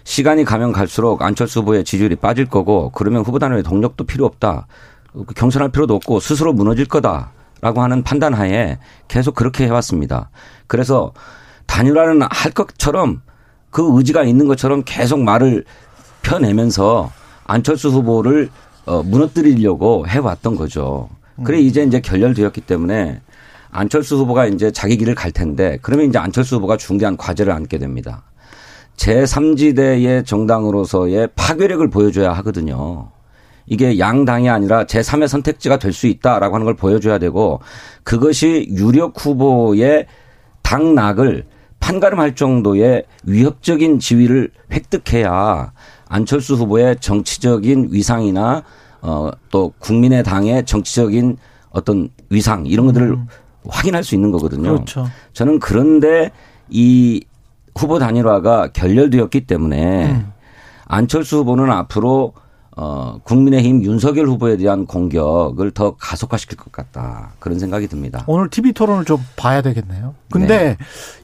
시간이 0.03 0.45
가면 0.45 0.71
갈수록 0.71 1.21
안철수 1.21 1.59
후보의 1.61 1.83
지지율이 1.83 2.15
빠질 2.17 2.45
거고 2.45 2.91
그러면 2.91 3.23
후보 3.23 3.39
단위의 3.39 3.63
동력도 3.63 4.05
필요 4.05 4.25
없다. 4.25 4.67
경선할 5.35 5.69
필요도 5.69 5.95
없고 5.95 6.19
스스로 6.19 6.53
무너질 6.53 6.85
거다라고 6.85 7.81
하는 7.81 8.03
판단하에 8.03 8.77
계속 9.07 9.35
그렇게 9.35 9.65
해왔습니다. 9.65 10.29
그래서 10.67 11.13
단일화는 11.65 12.21
할 12.29 12.51
것처럼 12.51 13.21
그 13.69 13.97
의지가 13.97 14.23
있는 14.23 14.47
것처럼 14.47 14.83
계속 14.85 15.19
말을 15.21 15.65
펴내면서 16.21 17.11
안철수 17.51 17.89
후보를 17.89 18.50
어, 18.86 19.03
무너뜨리려고 19.03 20.08
해왔던 20.08 20.55
거죠. 20.55 21.10
그래 21.43 21.58
음. 21.60 21.63
이제 21.63 21.84
이제 21.84 22.00
결렬되었기 22.00 22.62
때문에 22.62 23.22
안철수 23.72 24.15
후보가 24.17 24.48
이제 24.48 24.72
자기 24.72 24.98
길을 24.98 25.15
갈 25.15 25.31
텐데 25.31 25.77
그러면 25.81 26.08
이제 26.08 26.17
안철수 26.17 26.55
후보가 26.55 26.77
중대한 26.77 27.17
과제를 27.17 27.51
안게 27.51 27.77
됩니다. 27.77 28.24
제3지대의 28.98 30.25
정당으로서의 30.25 31.29
파괴력을 31.36 31.89
보여줘야 31.89 32.34
하거든요. 32.34 33.10
이게 33.65 34.00
양당이 34.00 34.50
아니라 34.50 34.86
제3의 34.86 35.27
선택지가 35.27 35.77
될 35.77 35.91
수 35.93 36.08
있다라고 36.08 36.55
하는 36.55 36.65
걸 36.65 36.75
보여줘야 36.75 37.17
되고 37.20 37.60
그것이 38.03 38.67
유력 38.70 39.13
후보의 39.25 40.08
당락을 40.62 41.46
판가름할 41.79 42.36
정도의 42.36 43.05
위협적인 43.24 44.00
지위를 44.00 44.51
획득해야 44.72 45.72
안철수 46.11 46.55
후보의 46.55 46.97
정치적인 46.99 47.87
위상이나 47.91 48.63
어, 49.01 49.31
또 49.49 49.73
국민의 49.79 50.23
당의 50.23 50.65
정치적인 50.65 51.37
어떤 51.69 52.09
위상 52.29 52.65
이런 52.65 52.85
것들을 52.87 53.11
음. 53.11 53.27
확인할 53.67 54.03
수 54.03 54.13
있는 54.13 54.31
거거든요. 54.31 54.73
그렇죠. 54.73 55.07
저는 55.31 55.59
그런데 55.59 56.31
이 56.69 57.23
후보 57.73 57.97
단일화가 57.97 58.73
결렬되었기 58.73 59.47
때문에 59.47 60.11
음. 60.11 60.33
안철수 60.85 61.37
후보는 61.37 61.71
앞으로 61.71 62.33
어, 62.77 63.19
국민의힘 63.23 63.83
윤석열 63.83 64.27
후보에 64.27 64.55
대한 64.55 64.85
공격을 64.85 65.71
더 65.71 65.95
가속화시킬 65.97 66.57
것 66.57 66.71
같다. 66.71 67.33
그런 67.39 67.59
생각이 67.59 67.87
듭니다. 67.87 68.23
오늘 68.27 68.49
TV 68.49 68.71
토론을 68.71 69.03
좀 69.03 69.19
봐야 69.35 69.61
되겠네요. 69.61 70.15
근데 70.31 70.57
네. 70.57 70.77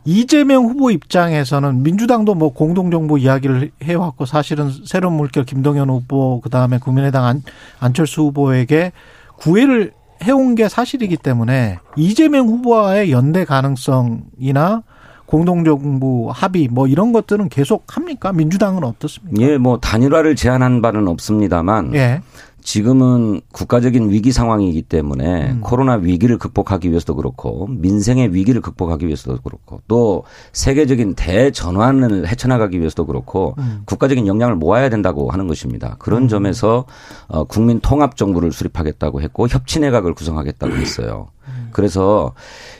이재명 0.03 0.65
후보 0.65 0.91
입장에서는 0.91 1.83
민주당도 1.83 2.35
뭐 2.35 2.53
공동정부 2.53 3.17
이야기를 3.17 3.71
해왔고 3.81 4.25
사실은 4.25 4.69
새로운 4.85 5.15
물결 5.15 5.45
김동연 5.45 5.89
후보 5.89 6.41
그다음에 6.41 6.79
국민의당 6.79 7.23
안, 7.23 7.41
안철수 7.79 8.23
후보에게 8.23 8.91
구애를 9.37 9.93
해온 10.23 10.55
게 10.55 10.67
사실이기 10.67 11.17
때문에 11.17 11.79
이재명 11.95 12.47
후보와의 12.47 13.11
연대 13.11 13.45
가능성이나 13.45 14.83
공동정부 15.27 16.29
합의 16.33 16.67
뭐 16.69 16.87
이런 16.87 17.11
것들은 17.11 17.49
계속 17.49 17.83
합니까? 17.95 18.31
민주당은 18.33 18.83
어떻습니까? 18.83 19.41
예, 19.41 19.57
뭐 19.57 19.77
단일화를 19.77 20.35
제안한 20.35 20.81
바는 20.81 21.07
없습니다만 21.07 21.93
예. 21.95 22.21
지금은 22.67 23.39
국가적인 23.53 24.09
위기 24.09 24.33
상황이기 24.33 24.81
때문에 24.81 25.51
음. 25.51 25.61
코로나 25.61 25.93
위기를 25.93 26.37
극복하기 26.37 26.89
위해서도 26.89 27.15
그렇고 27.15 27.67
민생의 27.67 28.33
위기를 28.33 28.59
극복하기 28.59 29.05
위해서도 29.05 29.39
그렇고 29.41 29.81
또 29.87 30.23
세계적인 30.51 31.15
대전환을 31.15 32.27
헤쳐나가기 32.27 32.77
위해서도 32.79 33.05
그렇고 33.05 33.55
음. 33.57 33.83
국가적인 33.85 34.27
역량을 34.27 34.55
모아야 34.55 34.89
된다고 34.89 35.29
하는 35.29 35.47
것입니다. 35.47 35.95
그런 35.99 36.23
음. 36.23 36.27
점에서 36.27 36.83
어, 37.27 37.45
국민 37.45 37.79
통합 37.79 38.17
정부를 38.17 38.51
수립하겠다고 38.51 39.21
했고 39.21 39.47
협치 39.47 39.79
내각을 39.79 40.13
구성하겠다고 40.13 40.75
했어요. 40.75 41.29
음. 41.47 41.69
그래서 41.71 42.33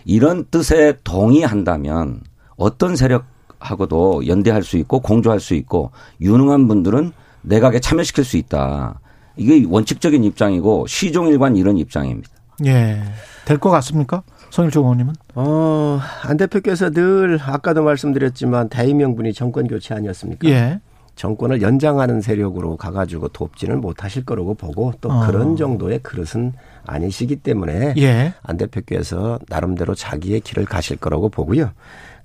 이런 0.04 0.44
뜻에 0.52 0.98
동의한다면 1.06 2.22
어떤 2.58 2.96
세력하고도 2.96 4.28
연대할 4.28 4.64
수 4.64 4.78
있고 4.78 5.00
공조할 5.00 5.40
수 5.40 5.54
있고 5.56 5.92
유능한 6.22 6.68
분들은 6.68 7.14
내각에 7.44 7.80
참여시킬 7.80 8.24
수 8.24 8.38
있다. 8.38 9.00
이게 9.38 9.66
원칙적인 9.70 10.24
입장이고 10.24 10.88
시종일관 10.88 11.56
이런 11.56 11.78
입장입니다. 11.78 12.30
예. 12.66 13.02
될 13.46 13.60
것 13.60 13.70
같습니까? 13.70 14.24
성일종 14.50 14.84
의원님은? 14.84 15.14
어, 15.36 16.00
안 16.24 16.38
대표께서 16.38 16.90
늘 16.90 17.40
아까도 17.42 17.84
말씀드렸지만 17.84 18.70
대의명분이 18.70 19.34
정권 19.34 19.68
교체 19.68 19.94
아니었습니까? 19.94 20.50
예. 20.50 20.80
정권을 21.16 21.62
연장하는 21.62 22.22
세력으로 22.22 22.78
가가지고 22.78 23.30
돕지는 23.30 23.82
못하실 23.82 24.26
거라고 24.26 24.54
보고 24.54 24.94
또 25.02 25.10
어. 25.12 25.26
그런 25.26 25.56
정도의 25.56 26.00
그릇은 26.00 26.54
아니시기 26.86 27.38
때문에 27.38 27.94
예. 27.98 28.34
안 28.44 28.58
대표께서 28.58 29.40
나름대로 29.50 29.96
자기의 29.96 30.42
길을 30.42 30.66
가실 30.66 30.98
거라고 30.98 31.30
보고요. 31.30 31.72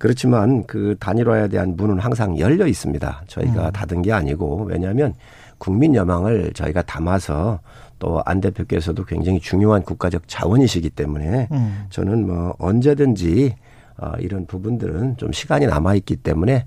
그렇지만 0.02 0.66
그 0.66 0.96
단일화에 0.98 1.46
대한 1.46 1.76
문은 1.76 2.00
항상 2.00 2.36
열려 2.36 2.66
있습니다. 2.66 3.22
저희가 3.28 3.66
음. 3.66 3.72
닫은 3.72 4.02
게 4.02 4.10
아니고 4.12 4.64
왜냐하면 4.64 5.14
국민 5.58 5.94
여망을 5.94 6.52
저희가 6.54 6.82
담아서 6.82 7.60
또 8.00 8.20
안 8.26 8.40
대표께서도 8.40 9.04
굉장히 9.04 9.38
중요한 9.38 9.82
국가적 9.82 10.22
자원이시기 10.26 10.90
때문에 10.90 11.46
음. 11.52 11.84
저는 11.90 12.26
뭐 12.26 12.52
언제든지 12.58 13.54
어, 13.98 14.14
이런 14.18 14.44
부분들은 14.46 15.18
좀 15.18 15.30
시간이 15.30 15.66
남아 15.66 15.94
있기 15.94 16.16
때문에 16.16 16.66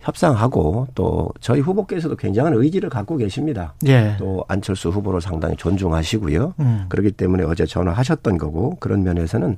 협상하고 0.00 0.88
또 0.96 1.30
저희 1.38 1.60
후보께서도 1.60 2.16
굉장한 2.16 2.54
의지를 2.54 2.90
갖고 2.90 3.16
계십니다. 3.16 3.74
예. 3.86 4.16
또 4.18 4.44
안철수 4.48 4.88
후보를 4.88 5.20
상당히 5.20 5.54
존중하시고요. 5.54 6.54
음. 6.58 6.86
그렇기 6.88 7.12
때문에 7.12 7.44
어제 7.44 7.64
전화하셨던 7.64 8.38
거고 8.38 8.74
그런 8.80 9.04
면에서는 9.04 9.56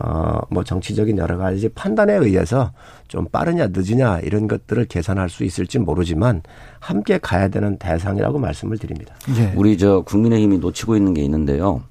어 0.00 0.36
뭐 0.50 0.64
정치적인 0.64 1.18
여러 1.18 1.36
가지 1.36 1.68
판단에 1.68 2.14
의해서 2.14 2.72
좀 3.08 3.26
빠르냐 3.26 3.68
늦으냐 3.72 4.20
이런 4.20 4.48
것들을 4.48 4.86
계산할 4.86 5.28
수 5.28 5.44
있을지 5.44 5.78
모르지만 5.78 6.42
함께 6.80 7.18
가야 7.18 7.48
되는 7.48 7.76
대상이라고 7.78 8.38
말씀을 8.38 8.78
드립니다. 8.78 9.14
예. 9.36 9.52
우리 9.56 9.76
저 9.76 10.02
국민의힘이 10.02 10.58
놓치고 10.58 10.96
있는 10.96 11.14
게 11.14 11.22
있는데요. 11.22 11.82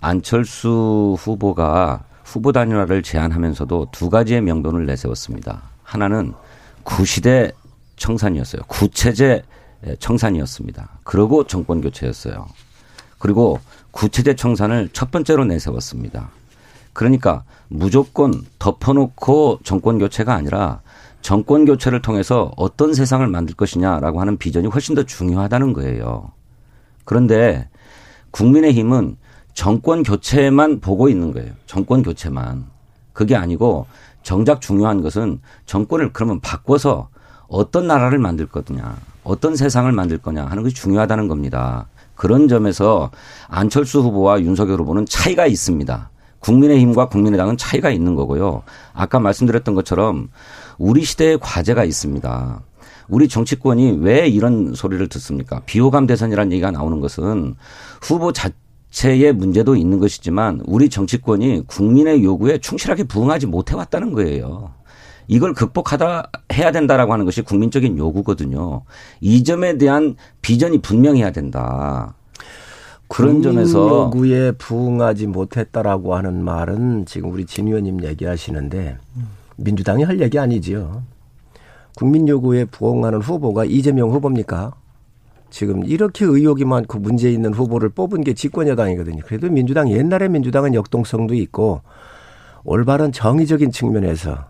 안철수 0.00 1.16
후보가 1.18 2.04
후보 2.24 2.52
단일화를 2.52 3.02
제안하면서도 3.02 3.88
두 3.90 4.10
가지의 4.10 4.42
명분을 4.42 4.86
내세웠습니다. 4.86 5.62
하나는 5.82 6.34
구시대 6.84 7.50
청산이었어요. 7.96 8.62
구체제 8.68 9.42
청산이었습니다. 9.98 11.00
그리고 11.04 11.44
정권 11.44 11.80
교체였어요. 11.80 12.46
그리고 13.18 13.58
구체제 13.90 14.36
청산을 14.36 14.90
첫 14.92 15.10
번째로 15.10 15.44
내세웠습니다. 15.46 16.30
그러니까 16.98 17.44
무조건 17.68 18.44
덮어놓고 18.58 19.60
정권 19.62 20.00
교체가 20.00 20.34
아니라 20.34 20.80
정권 21.22 21.64
교체를 21.64 22.02
통해서 22.02 22.50
어떤 22.56 22.92
세상을 22.92 23.24
만들 23.28 23.54
것이냐라고 23.54 24.20
하는 24.20 24.36
비전이 24.36 24.66
훨씬 24.66 24.96
더 24.96 25.04
중요하다는 25.04 25.74
거예요. 25.74 26.32
그런데 27.04 27.68
국민의힘은 28.32 29.16
정권 29.54 30.02
교체만 30.02 30.80
보고 30.80 31.08
있는 31.08 31.32
거예요. 31.32 31.52
정권 31.66 32.02
교체만. 32.02 32.66
그게 33.12 33.36
아니고 33.36 33.86
정작 34.24 34.60
중요한 34.60 35.00
것은 35.00 35.40
정권을 35.66 36.12
그러면 36.12 36.40
바꿔서 36.40 37.10
어떤 37.46 37.86
나라를 37.86 38.18
만들 38.18 38.48
거냐, 38.48 38.96
어떤 39.22 39.54
세상을 39.54 39.92
만들 39.92 40.18
거냐 40.18 40.46
하는 40.46 40.64
것이 40.64 40.74
중요하다는 40.74 41.28
겁니다. 41.28 41.86
그런 42.16 42.48
점에서 42.48 43.12
안철수 43.46 44.00
후보와 44.00 44.40
윤석열 44.40 44.80
후보는 44.80 45.06
차이가 45.06 45.46
있습니다. 45.46 46.10
국민의힘과 46.40 47.08
국민의당은 47.08 47.56
차이가 47.56 47.90
있는 47.90 48.14
거고요. 48.14 48.62
아까 48.92 49.18
말씀드렸던 49.18 49.74
것처럼 49.74 50.28
우리 50.78 51.04
시대에 51.04 51.36
과제가 51.36 51.84
있습니다. 51.84 52.60
우리 53.08 53.28
정치권이 53.28 53.98
왜 54.00 54.28
이런 54.28 54.74
소리를 54.74 55.06
듣습니까? 55.08 55.60
비호감 55.66 56.06
대선이라는 56.06 56.52
얘기가 56.52 56.70
나오는 56.70 57.00
것은 57.00 57.54
후보 58.02 58.32
자 58.32 58.50
체의 58.90 59.32
문제도 59.32 59.76
있는 59.76 59.98
것이지만 59.98 60.62
우리 60.64 60.88
정치권이 60.88 61.66
국민의 61.66 62.24
요구에 62.24 62.58
충실하게 62.58 63.04
부응하지 63.04 63.46
못해왔다는 63.46 64.12
거예요. 64.12 64.72
이걸 65.26 65.52
극복하다 65.52 66.30
해야 66.54 66.72
된다라고 66.72 67.12
하는 67.12 67.26
것이 67.26 67.42
국민적인 67.42 67.98
요구거든요. 67.98 68.82
이 69.20 69.44
점에 69.44 69.76
대한 69.76 70.16
비전이 70.40 70.78
분명해야 70.78 71.32
된다. 71.32 72.14
그런 73.08 73.42
점에서 73.42 74.04
요구에 74.04 74.52
부응하지 74.52 75.26
못했다라고 75.28 76.14
하는 76.14 76.44
말은 76.44 77.06
지금 77.06 77.32
우리 77.32 77.46
진 77.46 77.66
의원님 77.66 78.04
얘기하시는데 78.04 78.98
민주당이 79.56 80.04
할 80.04 80.20
얘기 80.20 80.38
아니지요. 80.38 81.02
국민 81.96 82.28
요구에 82.28 82.64
부응하는 82.66 83.20
후보가 83.20 83.64
이재명 83.64 84.10
후보입니까? 84.10 84.72
지금 85.50 85.84
이렇게 85.84 86.26
의혹이 86.26 86.64
많고 86.64 86.98
문제 86.98 87.32
있는 87.32 87.54
후보를 87.54 87.88
뽑은 87.88 88.22
게 88.22 88.34
집권 88.34 88.68
여당이거든요. 88.68 89.22
그래도 89.26 89.48
민주당 89.48 89.90
옛날에 89.90 90.28
민주당은 90.28 90.74
역동성도 90.74 91.34
있고 91.34 91.80
올바른 92.64 93.10
정의적인 93.10 93.72
측면에서 93.72 94.44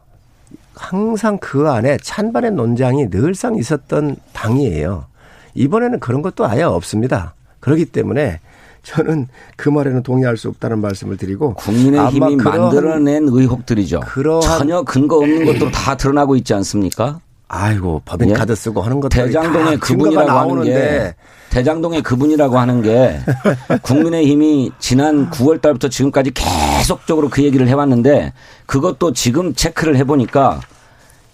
항상 0.74 1.38
그 1.38 1.68
안에 1.68 1.96
찬반의 1.98 2.52
논장이 2.52 3.10
늘상 3.10 3.56
있었던 3.56 4.16
당이에요. 4.32 5.06
이번에는 5.54 6.00
그런 6.00 6.22
것도 6.22 6.46
아예 6.46 6.62
없습니다. 6.62 7.34
그렇기 7.60 7.86
때문에 7.86 8.40
저는 8.88 9.28
그 9.56 9.68
말에는 9.68 10.02
동의할 10.02 10.36
수 10.38 10.48
없다는 10.48 10.80
말씀을 10.80 11.16
드리고 11.18 11.54
국민의 11.54 12.08
힘이 12.10 12.36
아마 12.36 12.42
그러한- 12.50 12.58
만들어낸 12.58 13.28
의혹들이죠. 13.28 14.00
그러한- 14.00 14.40
전혀 14.58 14.82
근거 14.82 15.16
없는 15.18 15.44
것도 15.44 15.70
다 15.70 15.94
드러나고 15.96 16.36
있지 16.36 16.54
않습니까? 16.54 17.20
아이고 17.48 18.02
법인 18.04 18.30
예? 18.30 18.34
카드 18.34 18.54
쓰고 18.54 18.80
하는 18.82 19.00
다 19.00 19.08
증거가 19.08 19.76
그분이라고 19.76 20.30
하는 20.30 20.64
게 20.64 21.14
대장동의 21.50 22.02
그분이라고 22.02 22.58
하는 22.58 22.82
게 22.82 23.18
국민의힘이 23.82 24.70
지난 24.78 25.30
9월 25.30 25.60
달부터 25.60 25.88
지금까지 25.88 26.30
계속적으로 26.32 27.28
그 27.30 27.42
얘기를 27.42 27.66
해왔는데 27.68 28.32
그것도 28.66 29.12
지금 29.14 29.54
체크를 29.54 29.96
해보니까 29.96 30.60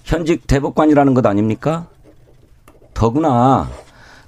현직 0.04 0.46
대법관이라는 0.46 1.14
것 1.14 1.26
아닙니까? 1.26 1.86
더구나 2.94 3.68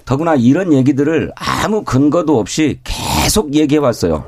더구나 0.03 0.35
이런 0.35 0.73
얘기들을 0.73 1.31
아무 1.35 1.83
근거도 1.83 2.37
없이 2.39 2.79
계속 2.83 3.06
얘기해 3.53 3.79
왔어요. 3.79 4.25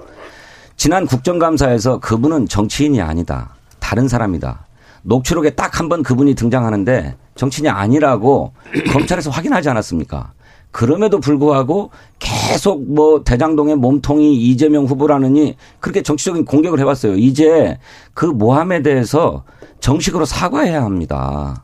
지난 0.77 1.05
국정감사에서 1.05 1.99
그분은 1.99 2.47
정치인이 2.47 3.01
아니다. 3.01 3.49
다른 3.79 4.07
사람이다. 4.07 4.65
녹취록에 5.03 5.51
딱 5.51 5.79
한 5.79 5.89
번 5.89 6.03
그분이 6.03 6.35
등장하는데 6.35 7.15
정치인이 7.35 7.69
아니라고 7.69 8.53
검찰에서 8.91 9.29
확인하지 9.29 9.69
않았습니까? 9.69 10.33
그럼에도 10.71 11.19
불구하고 11.19 11.89
계속 12.19 12.83
뭐 12.93 13.23
대장동의 13.23 13.77
몸통이 13.77 14.35
이재명 14.35 14.85
후보라느니 14.85 15.55
그렇게 15.79 16.03
정치적인 16.03 16.45
공격을 16.45 16.79
해왔어요. 16.79 17.15
이제 17.15 17.77
그 18.13 18.25
모함에 18.25 18.81
대해서 18.83 19.43
정식으로 19.79 20.25
사과해야 20.25 20.83
합니다. 20.83 21.63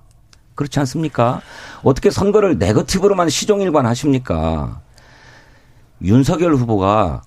그렇지 0.56 0.80
않습니까? 0.80 1.42
어떻게 1.84 2.10
선거를 2.10 2.58
네거티브로만 2.58 3.30
시종일관 3.30 3.86
하십니까? 3.86 4.80
윤석열 6.02 6.56
후보가 6.56 7.24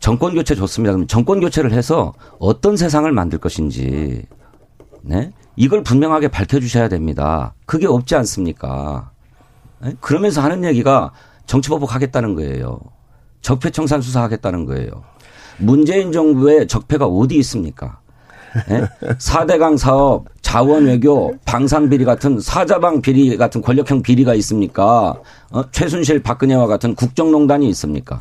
정권 0.00 0.34
교체 0.34 0.54
좋습니다. 0.54 0.92
그럼 0.92 1.06
정권 1.06 1.40
교체를 1.40 1.72
해서 1.72 2.14
어떤 2.38 2.76
세상을 2.76 3.10
만들 3.10 3.38
것인지, 3.38 4.24
네? 5.02 5.32
이걸 5.56 5.82
분명하게 5.82 6.28
밝혀주셔야 6.28 6.88
됩니다. 6.88 7.54
그게 7.66 7.86
없지 7.86 8.14
않습니까? 8.14 9.10
네? 9.80 9.94
그러면서 10.00 10.40
하는 10.40 10.64
얘기가 10.64 11.12
정치보복 11.46 11.94
하겠다는 11.94 12.34
거예요. 12.34 12.78
적폐청산 13.42 14.00
수사하겠다는 14.00 14.66
거예요. 14.66 14.90
문재인 15.58 16.12
정부의 16.12 16.68
적폐가 16.68 17.06
어디 17.06 17.36
있습니까? 17.38 18.00
네? 18.68 18.82
4대강 19.18 19.78
사업, 19.78 20.26
자원 20.42 20.86
외교, 20.86 21.36
방산 21.44 21.88
비리 21.88 22.04
같은 22.04 22.40
사자방 22.40 23.02
비리 23.02 23.36
같은 23.36 23.60
권력형 23.62 24.02
비리가 24.02 24.34
있습니까? 24.34 25.20
어? 25.50 25.70
최순실 25.70 26.22
박근혜와 26.22 26.66
같은 26.66 26.94
국정농단이 26.94 27.68
있습니까? 27.70 28.20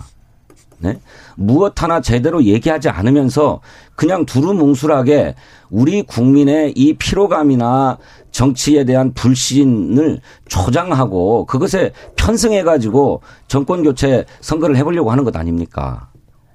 네? 0.79 0.99
무엇 1.35 1.81
하나 1.81 2.01
제대로 2.01 2.43
얘기하지 2.43 2.89
않으면서 2.89 3.61
그냥 3.95 4.25
두루뭉술하게 4.25 5.35
우리 5.69 6.03
국민의 6.03 6.73
이 6.75 6.93
피로감이나 6.93 7.97
정치에 8.31 8.85
대한 8.85 9.13
불신을 9.13 10.19
조장하고 10.47 11.45
그것에 11.45 11.91
편승해 12.15 12.63
가지고 12.63 13.21
정권 13.47 13.83
교체 13.83 14.25
선거를 14.41 14.77
해보려고 14.77 15.11
하는 15.11 15.23
것 15.23 15.35
아닙니까? 15.35 16.09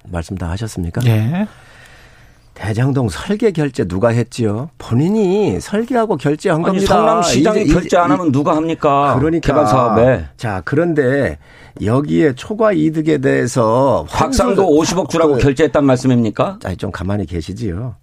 말씀 0.07 0.37
다 0.37 0.49
하셨습니까? 0.51 1.01
예. 1.05 1.47
대장동 2.73 3.07
설계 3.09 3.51
결제 3.51 3.85
누가 3.85 4.09
했지요? 4.09 4.71
본인이 4.79 5.59
설계하고 5.59 6.17
결제한 6.17 6.57
아니 6.57 6.65
겁니다. 6.65 6.95
성남시장이 6.95 7.61
이제- 7.65 7.73
결제 7.73 7.97
안 7.97 8.09
하면 8.11 8.31
누가 8.31 8.55
합니까? 8.55 9.15
그러니까 9.19 9.45
개발 9.47 9.67
사업에 9.67 10.25
자 10.37 10.63
그런데 10.65 11.37
여기에 11.83 12.33
초과 12.33 12.73
이득에 12.73 13.19
대해서 13.19 14.07
확상도 14.09 14.63
환수- 14.63 14.95
50억 14.95 15.09
주라고 15.11 15.33
그- 15.35 15.39
결제했단 15.41 15.85
말씀입니까? 15.85 16.57
아니 16.63 16.75
좀 16.75 16.89
가만히 16.91 17.27
계시지요. 17.27 17.93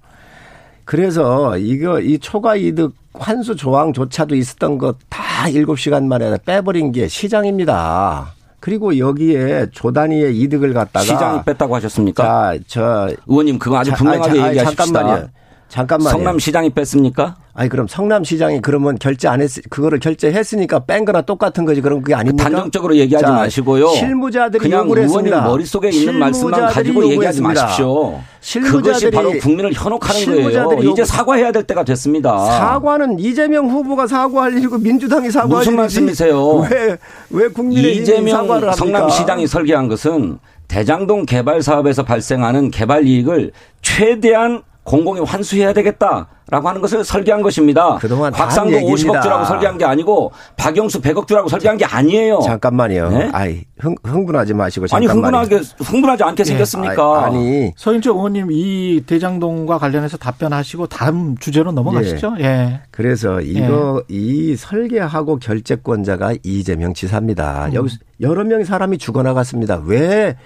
그래서 0.84 1.58
이거 1.58 1.98
이 2.00 2.18
초과 2.20 2.54
이득 2.54 2.94
환수 3.14 3.56
조항조차도 3.56 4.36
있었던 4.36 4.78
것 4.78 4.94
다 5.08 5.48
7시간 5.48 6.04
만에 6.04 6.36
빼버린 6.46 6.92
게 6.92 7.08
시장입니다. 7.08 8.34
그리고 8.60 8.98
여기에 8.98 9.68
조 9.72 9.92
단위의 9.92 10.38
이득을 10.38 10.74
갖다가 10.74 11.04
시장이 11.04 11.42
뺐다고 11.44 11.74
하셨습니까? 11.76 12.22
자, 12.22 12.58
저 12.66 13.10
의원님 13.26 13.58
그거 13.58 13.78
아주 13.78 13.90
자, 13.90 13.96
분명하게 13.96 14.30
아니, 14.30 14.38
자, 14.38 14.44
아니, 14.44 14.50
얘기하십시다. 14.58 14.84
잠깐만요. 14.84 15.28
잠깐만요. 15.70 16.10
성남시장이 16.10 16.70
뺐습니까? 16.70 17.36
아니 17.54 17.68
그럼 17.68 17.86
성남시장이 17.86 18.60
그러면 18.60 18.98
결제 18.98 19.28
안 19.28 19.40
했, 19.40 19.50
그거를 19.70 20.00
결제했으니까 20.00 20.80
뺀 20.80 21.04
거나 21.04 21.22
똑같은 21.22 21.64
거지. 21.64 21.80
그럼 21.80 22.00
그게 22.02 22.14
아닙니까? 22.14 22.44
단정적으로 22.50 22.96
얘기하지 22.96 23.24
자, 23.24 23.30
마시고요. 23.32 23.88
실무자들이 23.90 24.60
그냥 24.60 24.84
요구를 24.84 25.04
의원님 25.04 25.26
했습니다. 25.32 25.48
머릿속에 25.48 25.90
있는 25.90 26.18
말씀만 26.18 26.66
가지고 26.66 27.04
얘기하지 27.04 27.14
요구했습니다. 27.14 27.62
마십시오. 27.62 28.20
실무자들이- 28.40 28.70
그것이 28.72 29.10
바로 29.10 29.32
국민을 29.38 29.72
현혹하는 29.72 30.42
거예요. 30.42 30.90
이제 30.92 31.04
사과해야 31.04 31.52
될 31.52 31.62
때가 31.62 31.84
됐습니다. 31.84 32.36
사과는 32.46 33.20
이재명 33.20 33.68
후보가 33.70 34.06
사과할 34.08 34.56
일이고 34.58 34.78
민주당이 34.78 35.30
사과할 35.30 35.58
무슨 35.58 35.72
일이지. 35.74 35.76
말씀이세요? 36.00 36.48
왜, 36.68 36.96
왜 37.30 37.48
국민의힘이 37.48 37.96
이재명? 38.02 38.72
성남시장이 38.74 39.46
설계한 39.46 39.86
것은 39.88 40.38
대장동 40.66 41.26
개발 41.26 41.62
사업에서 41.62 42.04
발생하는 42.04 42.70
개발 42.70 43.06
이익을 43.06 43.52
최대한 43.82 44.62
공공이 44.84 45.20
환수해야 45.20 45.72
되겠다라고 45.72 46.68
하는 46.68 46.80
것을 46.80 47.04
설계한 47.04 47.42
것입니다. 47.42 47.96
그동안 48.00 48.32
곽상도 48.32 48.72
얘기입니다. 48.72 49.20
50억 49.20 49.22
주라고 49.22 49.44
설계한 49.44 49.78
게 49.78 49.84
아니고 49.84 50.32
박영수 50.56 51.00
100억 51.00 51.26
주라고 51.28 51.48
설계한 51.48 51.76
게 51.76 51.84
아니에요. 51.84 52.40
잠깐만요. 52.40 53.10
네? 53.10 53.30
아이, 53.32 53.64
흥, 53.78 53.94
흥분하지 54.02 54.54
마시고 54.54 54.86
아니 54.92 55.06
잠깐만요. 55.06 55.38
흥분하게 55.38 55.64
흥분하지 55.84 56.22
않게 56.24 56.44
생겼습니까? 56.44 57.02
아, 57.02 57.24
아니, 57.26 57.72
서인철 57.76 58.12
의원님 58.14 58.48
이 58.50 59.02
대장동과 59.06 59.78
관련해서 59.78 60.16
답변하시고 60.16 60.86
다음 60.86 61.36
주제로 61.36 61.72
넘어가시죠. 61.72 62.36
예. 62.40 62.80
그래서 62.90 63.40
이거 63.40 64.02
이 64.08 64.56
설계하고 64.56 65.38
결재권자가 65.38 66.34
이재명 66.42 66.94
지사입니다. 66.94 67.66
음. 67.66 67.74
여기 67.74 67.96
여러 68.20 68.44
명의 68.44 68.64
사람이 68.64 68.98
죽어나갔습니다. 68.98 69.82
왜 69.84 70.36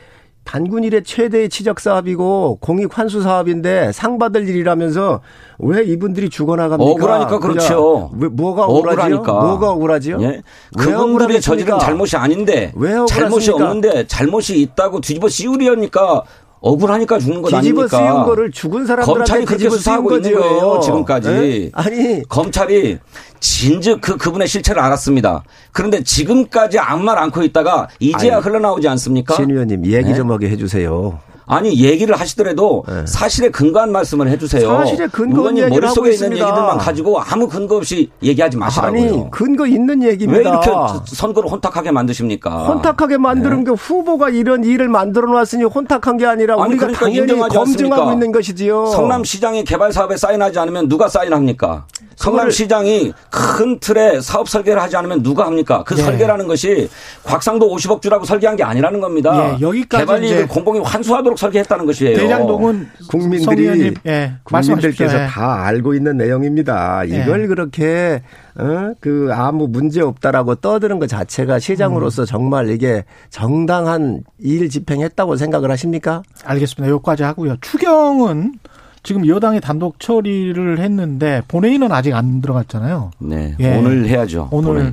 단군 0.44 0.85
일의 0.85 1.02
최대의 1.02 1.48
치적 1.48 1.80
사업이고 1.80 2.59
공익 2.61 2.96
환수 2.96 3.22
사업인데 3.22 3.92
상 3.92 4.18
받을 4.18 4.46
일이라면서 4.48 5.20
왜 5.59 5.83
이분들이 5.85 6.28
죽어나갑니까? 6.28 6.90
억울하니까 6.90 7.38
그렇죠. 7.38 8.11
왜 8.18 8.28
뭐가 8.28 8.64
억울하지요? 8.64 9.16
억울하니까. 9.16 9.33
뭐가 9.46 9.70
억울하지요? 9.70 10.18
예? 10.20 10.26
왜 10.26 10.85
그분들이? 10.85 11.40
저지른 11.40 11.78
잘못이 11.78 12.16
아닌데 12.16 12.72
왜 12.76 12.94
잘못이? 13.09 13.50
없는데 13.52 14.07
잘못이 14.07 14.61
있다고 14.61 15.00
뒤집어 15.00 15.28
씌우려니까 15.28 16.22
억울하니까 16.64 17.18
죽는 17.18 17.42
것 17.42 17.50
뒤집어 17.50 17.83
아닙니까? 17.83 17.98
씌운 17.98 18.24
거를 18.24 18.50
죽은 18.50 18.87
사람들한테 18.87 19.18
검찰이 19.18 19.44
그렇게 19.44 19.59
뒤집어 19.64 19.77
수사하고 19.77 20.16
있는. 20.16 20.35
거예요 20.35 20.81
지금까지. 20.83 21.29
예? 21.29 21.70
아니 21.74 22.22
검찰이 22.27 22.98
진즉 23.38 24.00
그 24.00 24.16
그분의 24.16 24.48
실체를 24.48 24.81
알았습니다. 24.81 25.44
그런데 25.72 26.03
지금까지 26.03 26.79
아무 26.79 27.05
말 27.05 27.18
않고 27.18 27.42
있다가 27.42 27.88
이제야 28.00 28.37
아니, 28.37 28.42
흘러나오지 28.44 28.88
않습니까? 28.88 29.35
신 29.35 29.50
의원님 29.50 29.85
얘기 29.85 30.09
네? 30.09 30.14
좀 30.14 30.33
하게 30.33 30.48
해주세요. 30.48 31.18
아니 31.46 31.78
얘기를 31.83 32.18
하시더라도 32.18 32.85
사실에 33.07 33.50
근거한 33.50 33.92
말씀을 33.92 34.28
해주세요. 34.30 34.70
네. 34.70 34.76
사실에 34.78 35.09
의원님 35.16 35.64
얘기를 35.64 35.80
머릿속에 35.80 36.11
있는 36.11 36.12
있습니다. 36.33 36.46
얘기들만 36.46 36.78
가지고 36.78 37.20
아무 37.20 37.48
근거 37.48 37.76
없이 37.76 38.11
얘기하지 38.22 38.57
마시라고요. 38.57 39.00
아니 39.00 39.30
근거 39.30 39.66
있는 39.66 40.02
얘기입니다. 40.02 40.38
왜 40.38 40.48
이렇게 40.48 40.70
선거를 41.07 41.50
혼탁하게 41.50 41.90
만드십니까? 41.90 42.64
혼탁하게 42.64 43.18
만드는 43.18 43.64
게 43.64 43.70
후보가 43.72 44.30
이런 44.30 44.64
일을 44.64 44.88
만들어 44.88 45.30
놨으니 45.30 45.64
혼탁한 45.64 46.16
게 46.16 46.26
아니라 46.26 46.57
네. 46.57 46.62
아니, 46.62 46.70
우리가 46.72 46.87
그러니까 46.87 47.04
당연히 47.04 47.33
검증하고 47.38 47.61
않습니까? 47.61 48.12
있는 48.12 48.33
것이지요. 48.33 48.87
성남시장이 48.87 49.64
개발 49.64 49.92
사업에 49.92 50.16
사인하지 50.16 50.59
않으면 50.59 50.88
누가 50.88 51.09
사인합니까? 51.09 51.87
성남시장이 52.16 53.12
큰 53.30 53.78
틀에 53.80 54.20
사업 54.20 54.48
설계를 54.48 54.80
하지 54.80 54.96
않으면 54.96 55.22
누가 55.22 55.46
합니까? 55.46 55.83
그 55.85 55.94
네. 55.94 56.02
설계라는 56.02 56.46
것이 56.46 56.88
곽상도 57.24 57.68
50억 57.74 58.00
주라고 58.00 58.24
설계한 58.24 58.57
게 58.57 58.62
아니라는 58.62 59.00
겁니다. 59.00 59.57
예, 59.59 59.61
여기까지 59.61 60.02
개발 60.02 60.22
이익을 60.22 60.37
이제 60.37 60.46
공공이 60.46 60.80
환수하도록 60.80 61.33
설계했다는 61.36 61.86
것이에요. 61.86 62.16
대장동은 62.16 62.88
성 63.00 63.20
국민들이 63.20 63.62
의원님, 63.62 63.94
예. 64.06 64.32
국민들께서 64.44 65.22
예. 65.22 65.26
다 65.26 65.64
알고 65.64 65.94
있는 65.94 66.16
내용입니다. 66.16 67.04
이걸 67.04 67.42
예. 67.42 67.46
그렇게 67.46 68.22
어? 68.56 68.94
그 69.00 69.30
아무 69.32 69.66
문제 69.68 70.00
없다라고 70.00 70.56
떠드는 70.56 70.98
것 70.98 71.08
자체가 71.08 71.58
시장으로서 71.58 72.22
음. 72.22 72.26
정말 72.26 72.70
이게 72.70 73.04
정당한 73.30 74.22
일 74.38 74.68
집행했다고 74.68 75.36
생각을 75.36 75.70
하십니까? 75.70 76.22
알겠습니다. 76.44 76.92
여기까지 76.92 77.22
하고요. 77.22 77.56
추경은 77.60 78.54
지금 79.02 79.26
여당이 79.26 79.60
단독 79.60 80.00
처리를 80.00 80.78
했는데 80.78 81.42
본회의는 81.48 81.92
아직 81.92 82.14
안 82.14 82.40
들어갔잖아요. 82.40 83.10
네, 83.18 83.54
예. 83.60 83.76
오늘 83.76 84.06
해야죠. 84.06 84.48
오늘 84.50 84.68
본회의. 84.68 84.92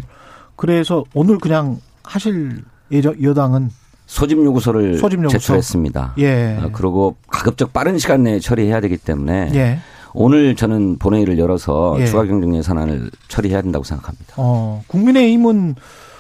그래서 0.55 1.03
오늘 1.13 1.37
그냥 1.37 1.77
하실 2.03 2.61
예정 2.91 3.15
여당은 3.23 3.69
소집 4.11 4.43
요구서를 4.43 4.97
소집 4.97 5.19
요구서. 5.19 5.37
제출했습니다. 5.37 6.15
예. 6.17 6.59
어, 6.61 6.69
그리고 6.73 7.15
가급적 7.27 7.71
빠른 7.71 7.97
시간 7.97 8.23
내에 8.23 8.39
처리해야 8.39 8.81
되기 8.81 8.97
때문에 8.97 9.51
예. 9.53 9.79
오늘 10.13 10.57
저는 10.57 10.97
본회의를 10.97 11.39
열어서 11.39 11.95
예. 11.97 12.05
추가 12.05 12.25
경정 12.25 12.53
예산안을 12.53 13.09
처리해야 13.29 13.61
된다고 13.61 13.85
생각합니다. 13.85 14.33
어, 14.35 14.83
국민의힘은 14.87 15.75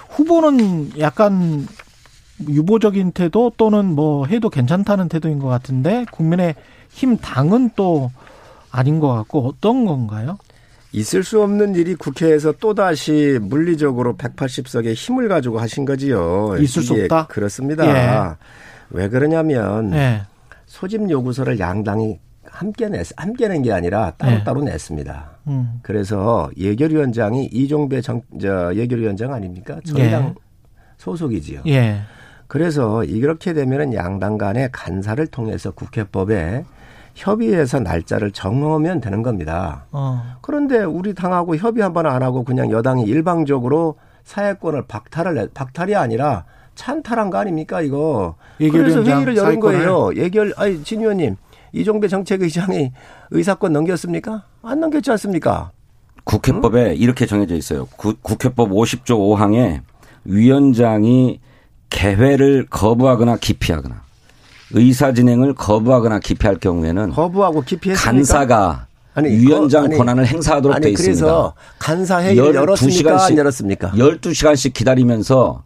후보는 0.07 0.99
약간 0.99 1.67
유보적인 2.47 3.11
태도 3.11 3.51
또는 3.57 3.93
뭐 3.93 4.25
해도 4.25 4.49
괜찮다는 4.49 5.09
태도인 5.09 5.39
것 5.39 5.49
같은데 5.49 6.05
국민의힘 6.11 7.17
당은 7.21 7.71
또 7.75 8.09
아닌 8.71 9.01
것 9.01 9.09
같고 9.13 9.49
어떤 9.49 9.85
건가요? 9.85 10.37
있을 10.93 11.23
수 11.23 11.41
없는 11.41 11.75
일이 11.75 11.95
국회에서 11.95 12.51
또다시 12.53 13.39
물리적으로 13.41 14.15
180석의 14.17 14.93
힘을 14.93 15.29
가지고 15.29 15.59
하신 15.59 15.85
거지요. 15.85 16.55
있을 16.59 16.81
수 16.83 16.93
이게 16.93 17.03
없다? 17.03 17.27
그렇습니다. 17.27 17.85
예. 17.87 18.35
왜 18.89 19.07
그러냐면 19.07 19.91
네. 19.91 20.21
소집 20.65 21.09
요구서를 21.09 21.59
양당이 21.59 22.19
함께 22.43 22.89
냈, 22.89 23.07
함께 23.15 23.47
낸 23.47 23.61
게 23.61 23.71
아니라 23.71 24.11
따로따로 24.17 24.63
냈습니다. 24.63 25.29
음. 25.47 25.79
그래서 25.81 26.49
예결위원장이 26.57 27.45
이종배 27.45 28.01
정, 28.01 28.21
저 28.41 28.73
예결위원장 28.75 29.33
아닙니까? 29.33 29.79
저희당 29.85 30.23
예. 30.27 30.33
소속이지요. 30.97 31.61
예. 31.67 32.01
그래서 32.47 33.05
이렇게 33.05 33.53
되면은 33.53 33.93
양당 33.93 34.37
간의 34.37 34.69
간사를 34.73 35.25
통해서 35.27 35.71
국회법에 35.71 36.65
협의해서 37.15 37.79
날짜를 37.79 38.31
정하면 38.31 39.01
되는 39.01 39.21
겁니다. 39.21 39.85
어. 39.91 40.21
그런데 40.41 40.79
우리 40.83 41.13
당하고 41.13 41.55
협의 41.55 41.83
한 41.83 41.93
번 41.93 42.05
안 42.05 42.23
하고 42.23 42.43
그냥 42.43 42.71
여당이 42.71 43.03
일방적으로 43.03 43.95
사회권을 44.23 44.83
박탈을 44.87 45.33
내, 45.35 45.47
박탈이 45.53 45.95
아니라 45.95 46.45
찬탈한 46.75 47.29
거 47.29 47.37
아닙니까 47.39 47.81
이거? 47.81 48.35
그래서 48.57 49.03
회의를 49.03 49.35
여는 49.35 49.51
사회권을. 49.53 49.59
거예요. 49.85 50.15
예결 50.15 50.53
아니 50.57 50.83
진 50.83 51.01
의원님 51.01 51.35
이종배 51.73 52.07
정책의장이 52.07 52.91
의사권 53.31 53.73
넘겼습니까? 53.73 54.43
안 54.63 54.79
넘겼지 54.79 55.11
않습니까? 55.11 55.71
국회법에 56.23 56.93
이렇게 56.95 57.25
정해져 57.25 57.55
있어요. 57.55 57.85
구- 57.97 58.15
국회법 58.21 58.69
50조 58.69 59.17
5항에 59.17 59.81
위원장이 60.25 61.39
개회를 61.89 62.67
거부하거나 62.69 63.37
기피하거나 63.37 64.01
의사 64.73 65.13
진행을 65.13 65.53
거부하거나 65.55 66.19
기피할 66.19 66.57
경우에는 66.57 67.11
거부하고 67.11 67.61
기피했습니까? 67.61 68.11
간사가 68.11 68.87
아니, 69.13 69.29
위원장 69.29 69.81
거- 69.81 69.87
아니, 69.87 69.97
권한을 69.97 70.25
행사하도록 70.25 70.79
돼 70.81 70.89
있습니다. 70.91 71.13
그래서 71.25 71.53
간사 71.79 72.21
회의를 72.23 72.55
열었습니까? 72.55 73.25
안 73.25 73.37
열었습니까? 73.37 73.91
12시간씩 73.91 74.73
기다리면서 74.73 75.63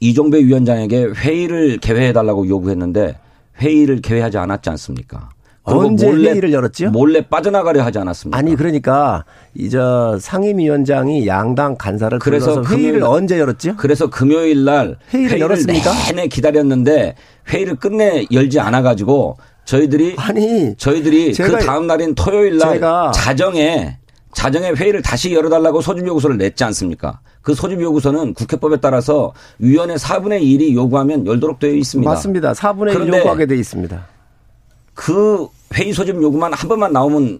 이종배 0.00 0.38
위원장에게 0.44 1.04
회의를 1.14 1.78
개회해 1.78 2.12
달라고 2.14 2.48
요구했는데 2.48 3.18
회의를 3.60 4.00
개회하지 4.00 4.38
않았지 4.38 4.70
않습니까? 4.70 5.28
언제 5.62 6.10
회의를 6.10 6.52
열었지요? 6.52 6.90
몰래 6.90 7.20
빠져나가려 7.26 7.82
하지 7.82 7.98
않았습니까? 7.98 8.36
아니 8.36 8.56
그러니까 8.56 9.24
이저 9.54 10.16
상임위원장이 10.20 11.26
양당 11.26 11.76
간사를 11.76 12.18
그래서 12.18 12.62
회의를 12.62 13.00
금요일- 13.00 13.02
언제 13.04 13.38
열었죠? 13.38 13.76
그래서 13.76 14.08
금요일 14.08 14.64
날 14.64 14.96
회의를 15.12 15.30
회의를, 15.32 15.40
열었습니까? 15.40 15.92
내내 16.08 16.26
기다렸는데 16.28 17.14
회의를 17.48 17.76
끝내 17.76 18.24
열지 18.32 18.58
않아 18.58 18.82
가지고 18.82 19.36
저희들이 19.66 20.14
아니 20.18 20.74
저희들이 20.76 21.32
제가- 21.34 21.58
그 21.58 21.64
다음 21.66 21.86
날인 21.86 22.14
토요일 22.14 22.56
날 22.58 22.80
자정에 23.14 23.98
자정에 24.32 24.70
회의를 24.70 25.02
다시 25.02 25.34
열어달라고 25.34 25.80
소집 25.80 26.06
요구서를 26.06 26.38
냈지 26.38 26.62
않습니까? 26.64 27.20
그 27.42 27.52
소집 27.54 27.80
요구서는 27.80 28.32
국회법에 28.34 28.76
따라서 28.80 29.32
위원회 29.58 29.96
4분의 29.96 30.40
1이 30.42 30.72
요구하면 30.74 31.26
열도록 31.26 31.58
되어 31.58 31.72
있습니다. 31.72 32.08
맞습니다. 32.10 32.52
4분의 32.52 32.88
1 32.90 32.94
그런데 32.94 33.18
요구하게 33.18 33.46
돼 33.46 33.56
있습니다. 33.56 34.06
그 35.04 35.48
회의 35.74 35.94
소집 35.94 36.14
요구만 36.22 36.52
한 36.52 36.68
번만 36.68 36.92
나오면 36.92 37.38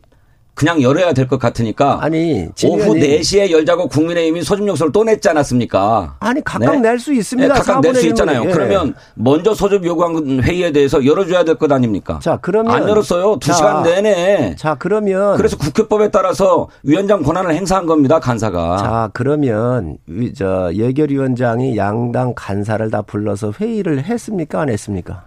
그냥 0.54 0.80
열어야 0.82 1.12
될 1.12 1.26
것 1.28 1.38
같으니까 1.38 1.98
아니, 2.02 2.48
진 2.54 2.70
오후 2.70 2.80
의원님. 2.80 3.20
4시에 3.20 3.50
열자고 3.50 3.88
국민의힘이 3.88 4.42
소집 4.42 4.66
요구서를 4.66 4.92
또 4.92 5.04
냈지 5.04 5.28
않았습니까? 5.28 6.16
아니 6.20 6.42
각각 6.42 6.72
네? 6.72 6.80
낼수 6.80 7.12
있습니다. 7.12 7.52
네, 7.52 7.60
각각 7.60 7.80
낼수 7.82 8.00
4분의 8.00 8.04
1 8.04 8.08
은. 8.08 8.10
있잖아요. 8.12 8.42
예. 8.46 8.50
그러면 8.52 8.94
먼저 9.14 9.52
소집 9.54 9.84
요구한 9.84 10.42
회의에 10.42 10.72
대해서 10.72 11.04
열어줘야 11.04 11.44
될 11.44 11.56
것 11.56 11.70
아닙니까? 11.70 12.18
자, 12.22 12.38
그러면- 12.38 12.74
안 12.74 12.88
열었어요. 12.88 13.36
두 13.40 13.48
자, 13.48 13.52
시간 13.54 13.82
내내. 13.82 14.54
자 14.56 14.74
그러면 14.78 15.36
그래서 15.36 15.56
국회법에 15.58 16.10
따라서 16.10 16.68
위원장 16.82 17.22
권한을 17.22 17.54
행사한 17.54 17.84
겁니다. 17.86 18.18
간사가. 18.20 18.76
자 18.78 19.10
그러면 19.12 19.98
위- 20.06 20.32
저 20.34 20.70
예결위원장이 20.74 21.76
양당 21.76 22.32
간사를 22.34 22.90
다 22.90 23.02
불러서 23.02 23.52
회의를 23.60 24.04
했습니까? 24.04 24.60
안 24.62 24.68
했습니까? 24.70 25.24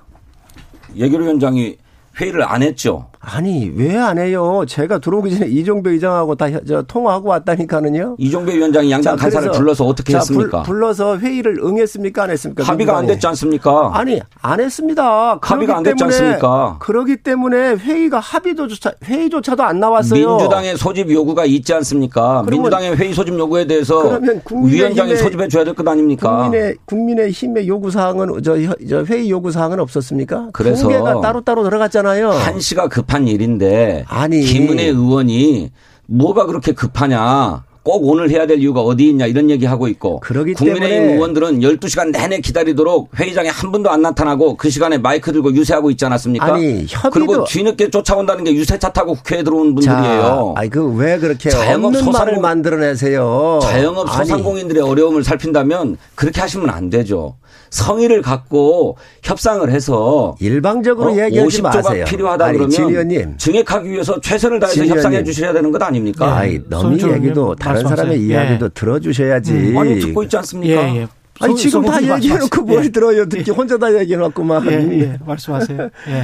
예결위원장이 0.96 1.78
회의를 2.19 2.43
안 2.43 2.62
했죠. 2.63 3.10
아니 3.25 3.71
왜 3.73 3.95
안 3.97 4.17
해요? 4.17 4.63
제가 4.67 4.99
들어오기 4.99 5.33
전에 5.38 5.47
이종배 5.49 5.91
의장하고 5.91 6.36
다 6.36 6.49
저 6.67 6.81
통화하고 6.83 7.29
왔다니까는요. 7.29 8.15
이종배 8.19 8.53
위원장이 8.55 8.91
양당 8.91 9.15
간사를 9.15 9.51
불러서 9.51 9.86
어떻게 9.86 10.12
자, 10.12 10.19
했습니까? 10.19 10.63
불, 10.63 10.81
러서 10.81 11.17
회의를 11.17 11.57
응했습니까? 11.63 12.23
안 12.23 12.29
했습니까? 12.31 12.63
합의가 12.63 12.93
안 12.97 13.01
민주당이? 13.03 13.15
됐지 13.15 13.27
않습니까? 13.27 13.91
아니 13.93 14.19
안 14.41 14.59
했습니다. 14.59 15.39
합의가 15.41 15.77
안 15.77 15.83
됐지 15.83 16.03
않습니까? 16.03 16.77
그러기 16.79 17.17
때문에 17.17 17.75
회의가 17.75 18.19
합의도조차 18.19 18.91
회의조차도 19.05 19.63
안 19.63 19.79
나왔어요. 19.79 20.27
민주당의 20.38 20.77
소집 20.77 21.09
요구가 21.12 21.45
있지 21.45 21.73
않습니까? 21.73 22.43
민주당의 22.49 22.97
회의 22.97 23.13
소집 23.13 23.38
요구에 23.39 23.65
대해서 23.67 24.19
위원장이 24.51 25.15
소집해 25.15 25.47
줘야 25.47 25.63
될 25.63 25.73
것 25.73 25.88
아닙니까? 25.88 26.38
국민의 26.43 26.75
국민의 26.86 27.31
힘의 27.31 27.67
요구 27.67 27.89
사항은 27.89 28.41
저, 28.43 28.55
저 28.89 29.03
회의 29.05 29.29
요구 29.29 29.51
사항은 29.51 29.79
없었습니까? 29.79 30.49
그래서 30.53 30.83
두 30.83 30.89
개가 30.89 31.21
따로 31.21 31.41
따로 31.41 31.63
들어갔잖아요. 31.63 32.29
한시가 32.29 32.88
급한 32.89 33.12
일인데 33.28 34.06
아니. 34.08 34.41
김은혜 34.41 34.86
의원이 34.86 35.71
뭐가 36.08 36.45
그렇게 36.45 36.71
급하냐? 36.73 37.63
꼭 37.84 38.08
오늘 38.08 38.30
해야 38.30 38.48
될 38.48 38.60
이유가 38.60 38.80
어디 38.82 39.10
있냐 39.10 39.26
이런 39.26 39.50
얘기 39.50 39.65
하고 39.65 39.89
있고 39.89 40.22
그러기 40.22 40.54
국민의힘 40.54 40.89
때문에 40.89 41.13
의원들은 41.15 41.60
12시간 41.60 42.12
내내 42.12 42.39
기다리도록 42.39 43.10
회의장에 43.19 43.50
한 43.50 43.74
분도 43.74 43.89
안 43.91 44.02
나타나고 44.02 44.56
그 44.56 44.69
시간에 44.69 44.98
마이크 44.98 45.34
들고 45.34 45.54
유세하고 45.54 45.91
있지 45.91 46.06
않았습니까? 46.06 46.46
아니, 46.54 46.86
협의도- 46.86 47.12
그리고 47.12 47.43
뒤늦게 47.43 47.89
쫓아온다는 47.89 48.46
게 48.46 48.54
유세차 48.54 48.93
타고 48.93 49.15
국회에 49.15 49.43
들어온 49.43 49.76
자, 49.82 49.96
분들이에요. 49.98 50.54
아이 50.56 50.69
그왜 50.69 51.17
그렇게 51.19 51.50
자영업 51.50 51.86
없는 51.93 52.06
말을 52.12 52.36
소상공- 52.36 52.41
만들어내세요? 52.41 53.60
자영업 53.63 54.08
아니, 54.17 54.28
소상공인들의 54.30 54.82
어려움을 54.82 55.24
살핀다면 55.26 55.98
그렇게 56.15 56.39
하시면 56.39 56.69
안 56.69 56.89
되죠. 56.89 57.36
성의를 57.69 58.22
갖고 58.22 58.98
협상을 59.24 59.67
해서 59.72 60.36
일방적으로 60.39 61.12
어, 61.12 61.17
얘기하지 61.26 61.60
50조가 61.62 61.74
마세요. 61.84 62.06
필요하다 62.08 62.46
아니, 62.46 62.58
진 62.60 62.69
그러면 62.69 62.89
의원님. 62.91 63.38
증액하기 63.38 63.89
위해서 63.89 64.22
최선을 64.22 64.60
다해서 64.60 64.76
진 64.84 64.88
협상해. 64.88 65.24
주셔야 65.24 65.54
되는 65.54 65.72
것 65.72 65.82
아닙니까? 65.82 66.38
아이, 66.38 66.60
너희 66.69 66.82
손정은 66.82 67.15
얘기도 67.24 67.41
의원님 67.41 67.56
다른. 67.75 67.88
사람의 67.95 68.21
예. 68.21 68.25
이야기도 68.25 68.69
들어주셔야지. 68.69 69.75
아니 69.77 69.99
듣고 69.99 70.23
있지 70.23 70.38
않습니까? 70.38 70.89
예, 70.89 70.95
예. 71.01 71.07
아니, 71.39 71.53
소- 71.53 71.57
지금 71.57 71.86
다 71.86 72.01
얘기해놓고. 72.01 72.62
뭘 72.62 72.86
예. 72.86 72.89
들어요? 72.89 73.27
듣기 73.27 73.51
혼자 73.51 73.77
다 73.77 73.93
얘기해놨구만. 73.99 74.65
예, 74.67 74.99
예. 75.01 75.17
말씀하세요. 75.25 75.79
예. 76.09 76.23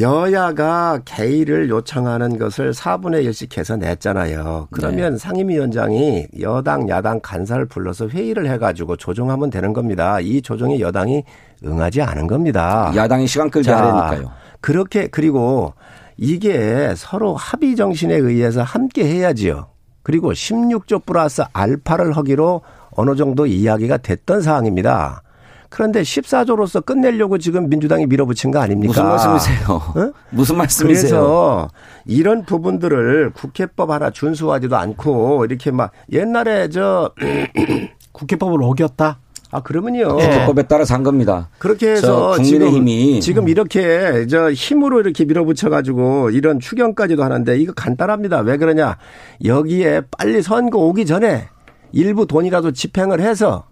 여야가 0.00 1.00
개의를 1.04 1.68
요청하는 1.68 2.38
것을 2.38 2.70
4분의 2.72 3.24
1씩 3.28 3.58
해서 3.58 3.76
냈잖아요. 3.76 4.68
그러면 4.70 5.18
상임위원장이 5.18 6.28
여당, 6.40 6.88
야당 6.88 7.18
간사를 7.20 7.66
불러서 7.66 8.08
회의를 8.08 8.48
해가지고 8.50 8.96
조정하면 8.96 9.50
되는 9.50 9.72
겁니다. 9.72 10.20
이 10.20 10.42
조정에 10.42 10.78
여당이 10.78 11.24
응하지 11.64 12.02
않은 12.02 12.28
겁니다. 12.28 12.92
야당이 12.94 13.26
시간 13.26 13.50
끌게 13.50 13.68
자, 13.70 13.78
하려니까요. 13.78 14.30
그렇게 14.60 15.08
그리고 15.08 15.74
이게 16.16 16.92
서로 16.96 17.34
합의 17.34 17.74
정신에 17.74 18.14
의해서 18.14 18.62
함께 18.62 19.04
해야지요. 19.04 19.66
그리고 20.02 20.32
16조 20.32 21.04
플러스 21.04 21.42
알파를 21.52 22.16
하기로 22.16 22.62
어느 22.92 23.16
정도 23.16 23.46
이야기가 23.46 23.98
됐던 23.98 24.42
사항입니다. 24.42 25.22
그런데 25.68 26.02
14조로서 26.02 26.84
끝내려고 26.84 27.38
지금 27.38 27.68
민주당이 27.68 28.06
밀어붙인 28.06 28.50
거 28.50 28.58
아닙니까? 28.58 28.90
무슨 28.90 29.04
말씀이세요? 29.30 29.68
어? 29.68 30.12
무슨 30.30 30.56
말씀이세요? 30.56 31.10
그래서 31.10 31.68
이런 32.06 32.44
부분들을 32.44 33.30
국회법 33.34 33.90
하나 33.90 34.10
준수하지도 34.10 34.76
않고 34.76 35.44
이렇게 35.44 35.70
막 35.70 35.92
옛날에 36.10 36.68
저 36.70 37.12
국회법을 38.12 38.58
어겼다. 38.62 39.20
아 39.52 39.60
그러면요. 39.60 40.16
국회법에 40.16 40.64
따라서 40.64 40.94
한 40.94 41.02
겁니다. 41.02 41.48
그렇게 41.58 41.90
해서 41.90 42.36
저 42.36 42.42
국민의힘이 42.42 43.20
지금, 43.20 43.20
지금 43.20 43.48
이렇게 43.48 44.26
저 44.28 44.52
힘으로 44.52 45.00
이렇게 45.00 45.24
밀어붙여 45.24 45.70
가지고 45.70 46.30
이런 46.30 46.60
추경까지도 46.60 47.24
하는데 47.24 47.58
이거 47.58 47.72
간단합니다. 47.72 48.40
왜 48.40 48.56
그러냐? 48.56 48.96
여기에 49.44 50.02
빨리 50.16 50.42
선거 50.42 50.78
오기 50.78 51.06
전에 51.06 51.48
일부 51.92 52.26
돈이라도 52.26 52.72
집행을 52.72 53.20
해서 53.20 53.64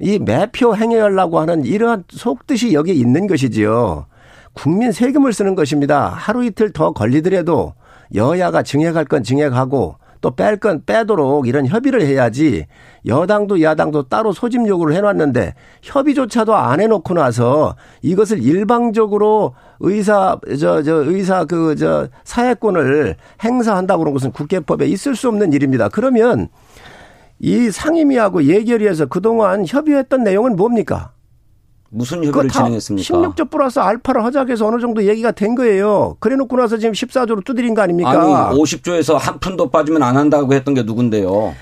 이 0.00 0.18
매표 0.18 0.76
행해하려고 0.76 1.40
하는 1.40 1.64
이러한 1.64 2.04
속뜻이 2.08 2.74
여기에 2.74 2.94
있는 2.94 3.26
것이지요. 3.26 4.06
국민 4.52 4.92
세금을 4.92 5.32
쓰는 5.32 5.54
것입니다. 5.54 6.08
하루 6.08 6.44
이틀 6.44 6.72
더 6.72 6.92
걸리더라도 6.92 7.74
여야가 8.14 8.62
증액할 8.62 9.06
건 9.06 9.22
증액하고 9.22 9.96
또 10.26 10.30
뺄 10.34 10.56
건 10.56 10.82
빼도록 10.84 11.46
이런 11.46 11.66
협의를 11.66 12.02
해야지 12.02 12.66
여당도 13.06 13.62
야당도 13.62 14.08
따로 14.08 14.32
소집 14.32 14.66
요구를 14.66 14.96
해놨는데 14.96 15.54
협의조차도 15.82 16.56
안 16.56 16.80
해놓고 16.80 17.14
나서 17.14 17.76
이것을 18.02 18.42
일방적으로 18.42 19.54
의사 19.78 20.36
저저 20.58 21.04
의사 21.06 21.44
그 21.44 21.76
저 21.76 22.08
사회권을 22.24 23.16
행사한다고 23.44 24.00
그런 24.00 24.14
것은 24.14 24.32
국회법에 24.32 24.86
있을 24.86 25.14
수 25.14 25.28
없는 25.28 25.52
일입니다. 25.52 25.88
그러면 25.90 26.48
이 27.38 27.70
상임위하고 27.70 28.44
예결위에서 28.44 29.06
그동안 29.06 29.64
협의했던 29.66 30.24
내용은 30.24 30.56
뭡니까? 30.56 31.10
무슨 31.96 32.18
협의를 32.22 32.50
다 32.50 32.58
진행했습니까? 32.58 33.14
16조 33.18 33.50
플러스 33.50 33.78
알파를 33.78 34.22
하자해서 34.24 34.66
어느 34.66 34.78
정도 34.80 35.02
얘기가 35.04 35.30
된 35.32 35.54
거예요. 35.54 36.16
그래 36.20 36.36
놓고 36.36 36.54
나서 36.58 36.76
지금 36.76 36.92
14조로 36.92 37.42
두드린 37.42 37.74
거 37.74 37.80
아닙니까? 37.80 38.10
아니 38.10 38.58
50조에서 38.60 39.14
한 39.16 39.38
푼도 39.40 39.70
빠지면 39.70 40.02
안 40.02 40.16
한다고 40.16 40.52
했던 40.52 40.74
게 40.74 40.82
누군데요? 40.82 41.54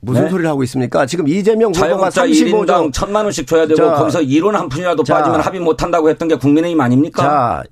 무슨 0.00 0.24
네? 0.24 0.30
소리를 0.30 0.50
하고 0.50 0.64
있습니까? 0.64 1.06
지금 1.06 1.28
이재명 1.28 1.70
후보가 1.72 2.10
자영업자 2.10 2.24
35조 2.26 2.66
1인당 2.66 2.92
천만 2.92 3.24
원씩 3.24 3.46
줘야 3.46 3.66
되고 3.66 3.76
자, 3.76 3.94
거기서 3.94 4.20
1원 4.22 4.52
한 4.52 4.68
푼이라도 4.68 5.04
자. 5.04 5.14
빠지면 5.18 5.40
합의 5.40 5.60
못 5.60 5.82
한다고 5.82 6.08
했던 6.10 6.26
게 6.26 6.34
국민의힘 6.36 6.80
아닙니까? 6.80 7.22
자, 7.22 7.62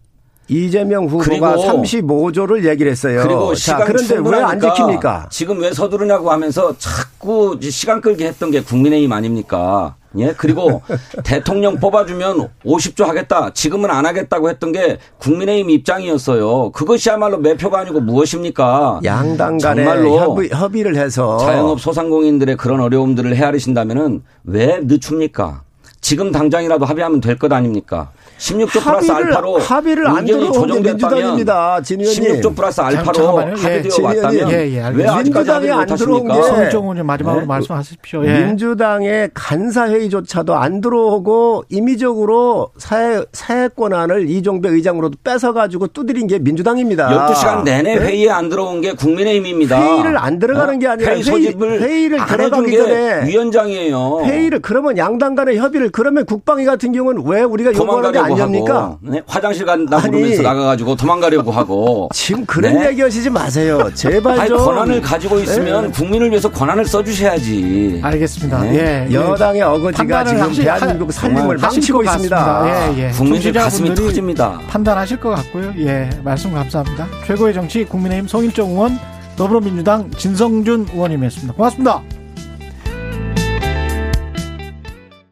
이재명 0.47 1.07
후보가 1.07 1.25
그리고 1.25 1.47
35조를 1.47 2.65
얘기를 2.69 2.93
했어요. 2.93 3.23
그리고 3.25 3.55
자, 3.55 3.61
시간 3.83 3.87
그런데 3.87 4.17
왜 4.17 4.43
안 4.43 4.59
지킵니까? 4.61 5.31
지금 5.31 5.59
왜 5.61 5.73
서두르냐고 5.73 6.31
하면서 6.31 6.75
자꾸 6.79 7.59
시간 7.63 8.01
끌게 8.01 8.27
했던 8.29 8.51
게 8.51 8.63
국민의힘 8.63 9.11
아닙니까? 9.13 9.97
예 10.19 10.35
그리고 10.37 10.83
대통령 11.25 11.77
뽑아주면 11.79 12.49
50조 12.65 13.05
하겠다. 13.05 13.51
지금은 13.53 13.91
안 13.91 14.07
하겠다고 14.07 14.51
했던 14.51 14.73
게 14.73 14.99
국민의힘 15.19 15.71
입장이었어요. 15.71 16.73
그것이야말로 16.73 17.39
매표가 17.39 17.81
아니고 17.81 18.01
무엇입니까? 18.01 19.01
양당 19.05 19.59
간에 19.59 19.85
정말로 19.85 20.19
협의, 20.19 20.51
협의를 20.51 20.97
해서 20.97 21.39
자영업 21.39 21.81
소상공인들의 21.81 22.57
그런 22.57 22.81
어려움들을 22.81 23.35
헤아리신다면은 23.37 24.23
왜 24.45 24.81
늦춥니까? 24.83 25.63
지금 26.01 26.31
당장이라도 26.33 26.85
합의하면 26.85 27.21
될 27.21 27.37
것 27.39 27.53
아닙니까? 27.53 28.11
16조 28.39 28.81
플러스 28.85 29.11
알파로 29.11 29.59
합의를 29.59 30.07
안 30.07 30.25
들어온 30.25 30.83
게 30.83 30.91
민주당입니다, 30.91 31.81
진 31.83 32.01
의원님. 32.01 32.41
16조 32.41 32.55
플러스 32.57 32.81
알파로. 32.81 33.41
예, 33.41 33.61
합의되어 33.61 33.91
진 33.91 34.05
의원님. 34.05 34.05
왔다면 34.25 34.51
예, 34.51 34.55
예. 34.75 34.83
왜 34.95 35.15
민주당이 35.23 35.71
안 35.73 35.87
들어온? 35.87 36.29
게 36.29 36.35
성종훈 36.43 36.97
의원 36.97 37.07
마지막으로 37.07 37.41
네? 37.43 37.47
말씀하십시오. 37.49 38.25
예. 38.27 38.45
민주당의 38.47 39.31
간사회의조차도 39.35 40.55
안 40.55 40.81
들어오고 40.81 41.65
임의적으로 41.69 42.71
사회, 42.79 43.23
사회 43.33 43.67
권한을 43.69 44.31
이종배 44.31 44.69
의장으로도 44.69 45.19
뺏어가지고 45.25 45.89
두드린 45.89 46.29
게 46.29 46.39
민주당입니다. 46.39 47.09
12시간 47.33 47.65
내내 47.65 47.97
네? 47.97 48.01
회의에 48.05 48.31
안 48.31 48.49
들어온 48.49 48.81
게 48.81 48.93
국민의힘입니다. 48.93 49.81
회의를 49.81 50.17
안 50.17 50.39
들어가는 50.39 50.79
게 50.79 50.87
아니라 50.87 51.11
회의 51.13 51.23
소집을 51.25 51.81
회의- 51.81 51.91
회의를 51.91 52.21
안 52.21 52.27
들어가기 52.29 52.77
전에 52.77 53.27
위원장이에요. 53.27 54.21
회의를 54.27 54.61
그러면 54.61 54.97
양당 54.97 55.35
간의 55.35 55.59
협의를 55.59 55.88
그러면 55.91 56.25
국방위 56.27 56.65
같은 56.65 56.93
경우는 56.93 57.23
왜 57.27 57.43
우리가 57.43 57.73
요구하는 57.73 58.13
게 58.13 58.19
도망가려고 58.19 58.43
아닙니까? 58.43 58.97
네? 59.01 59.23
화장실 59.27 59.65
간다. 59.67 60.01
그러면서 60.01 60.43
나가가지고 60.43 60.97
도망가려고 60.97 61.51
하고 61.51 62.09
지금 62.15 62.45
그런 62.47 62.75
네? 62.75 62.89
얘기 62.89 63.03
하시지 63.03 63.31
마세요. 63.31 63.91
제발 63.95 64.39
아니, 64.41 64.49
좀. 64.49 64.59
권한을 64.59 65.01
가지고 65.01 65.39
있으면 65.39 65.87
네. 65.87 65.91
국민을 65.93 66.31
위해서 66.31 66.51
권한을 66.51 66.85
써주셔야지. 66.85 68.01
알겠습니다. 68.03 68.61
네. 68.63 69.09
예. 69.11 69.15
여당의 69.15 69.63
어거지가 69.63 70.25
지금 70.25 70.43
하시- 70.43 70.63
대한민국 70.63 71.09
하실 71.09 71.57
망치고. 71.61 72.03
있습니다. 72.03 72.65
예, 72.97 73.05
예. 73.07 73.11
국민들 73.11 73.53
가슴이 73.53 73.95
터집니다. 73.95 74.61
판단하실 74.69 75.19
것 75.21 75.31
같고요. 75.31 75.73
예, 75.79 76.09
말씀 76.25 76.53
감사합니다. 76.53 77.07
최고의 77.27 77.55
정치 77.55 77.85
국민의힘 77.85 78.29
송일정 78.29 78.71
의원, 78.71 78.99
더불어민주당 79.37 80.11
진성준 80.17 80.89
의원님이었습니다. 80.93 81.55
고맙습니다. 81.55 82.03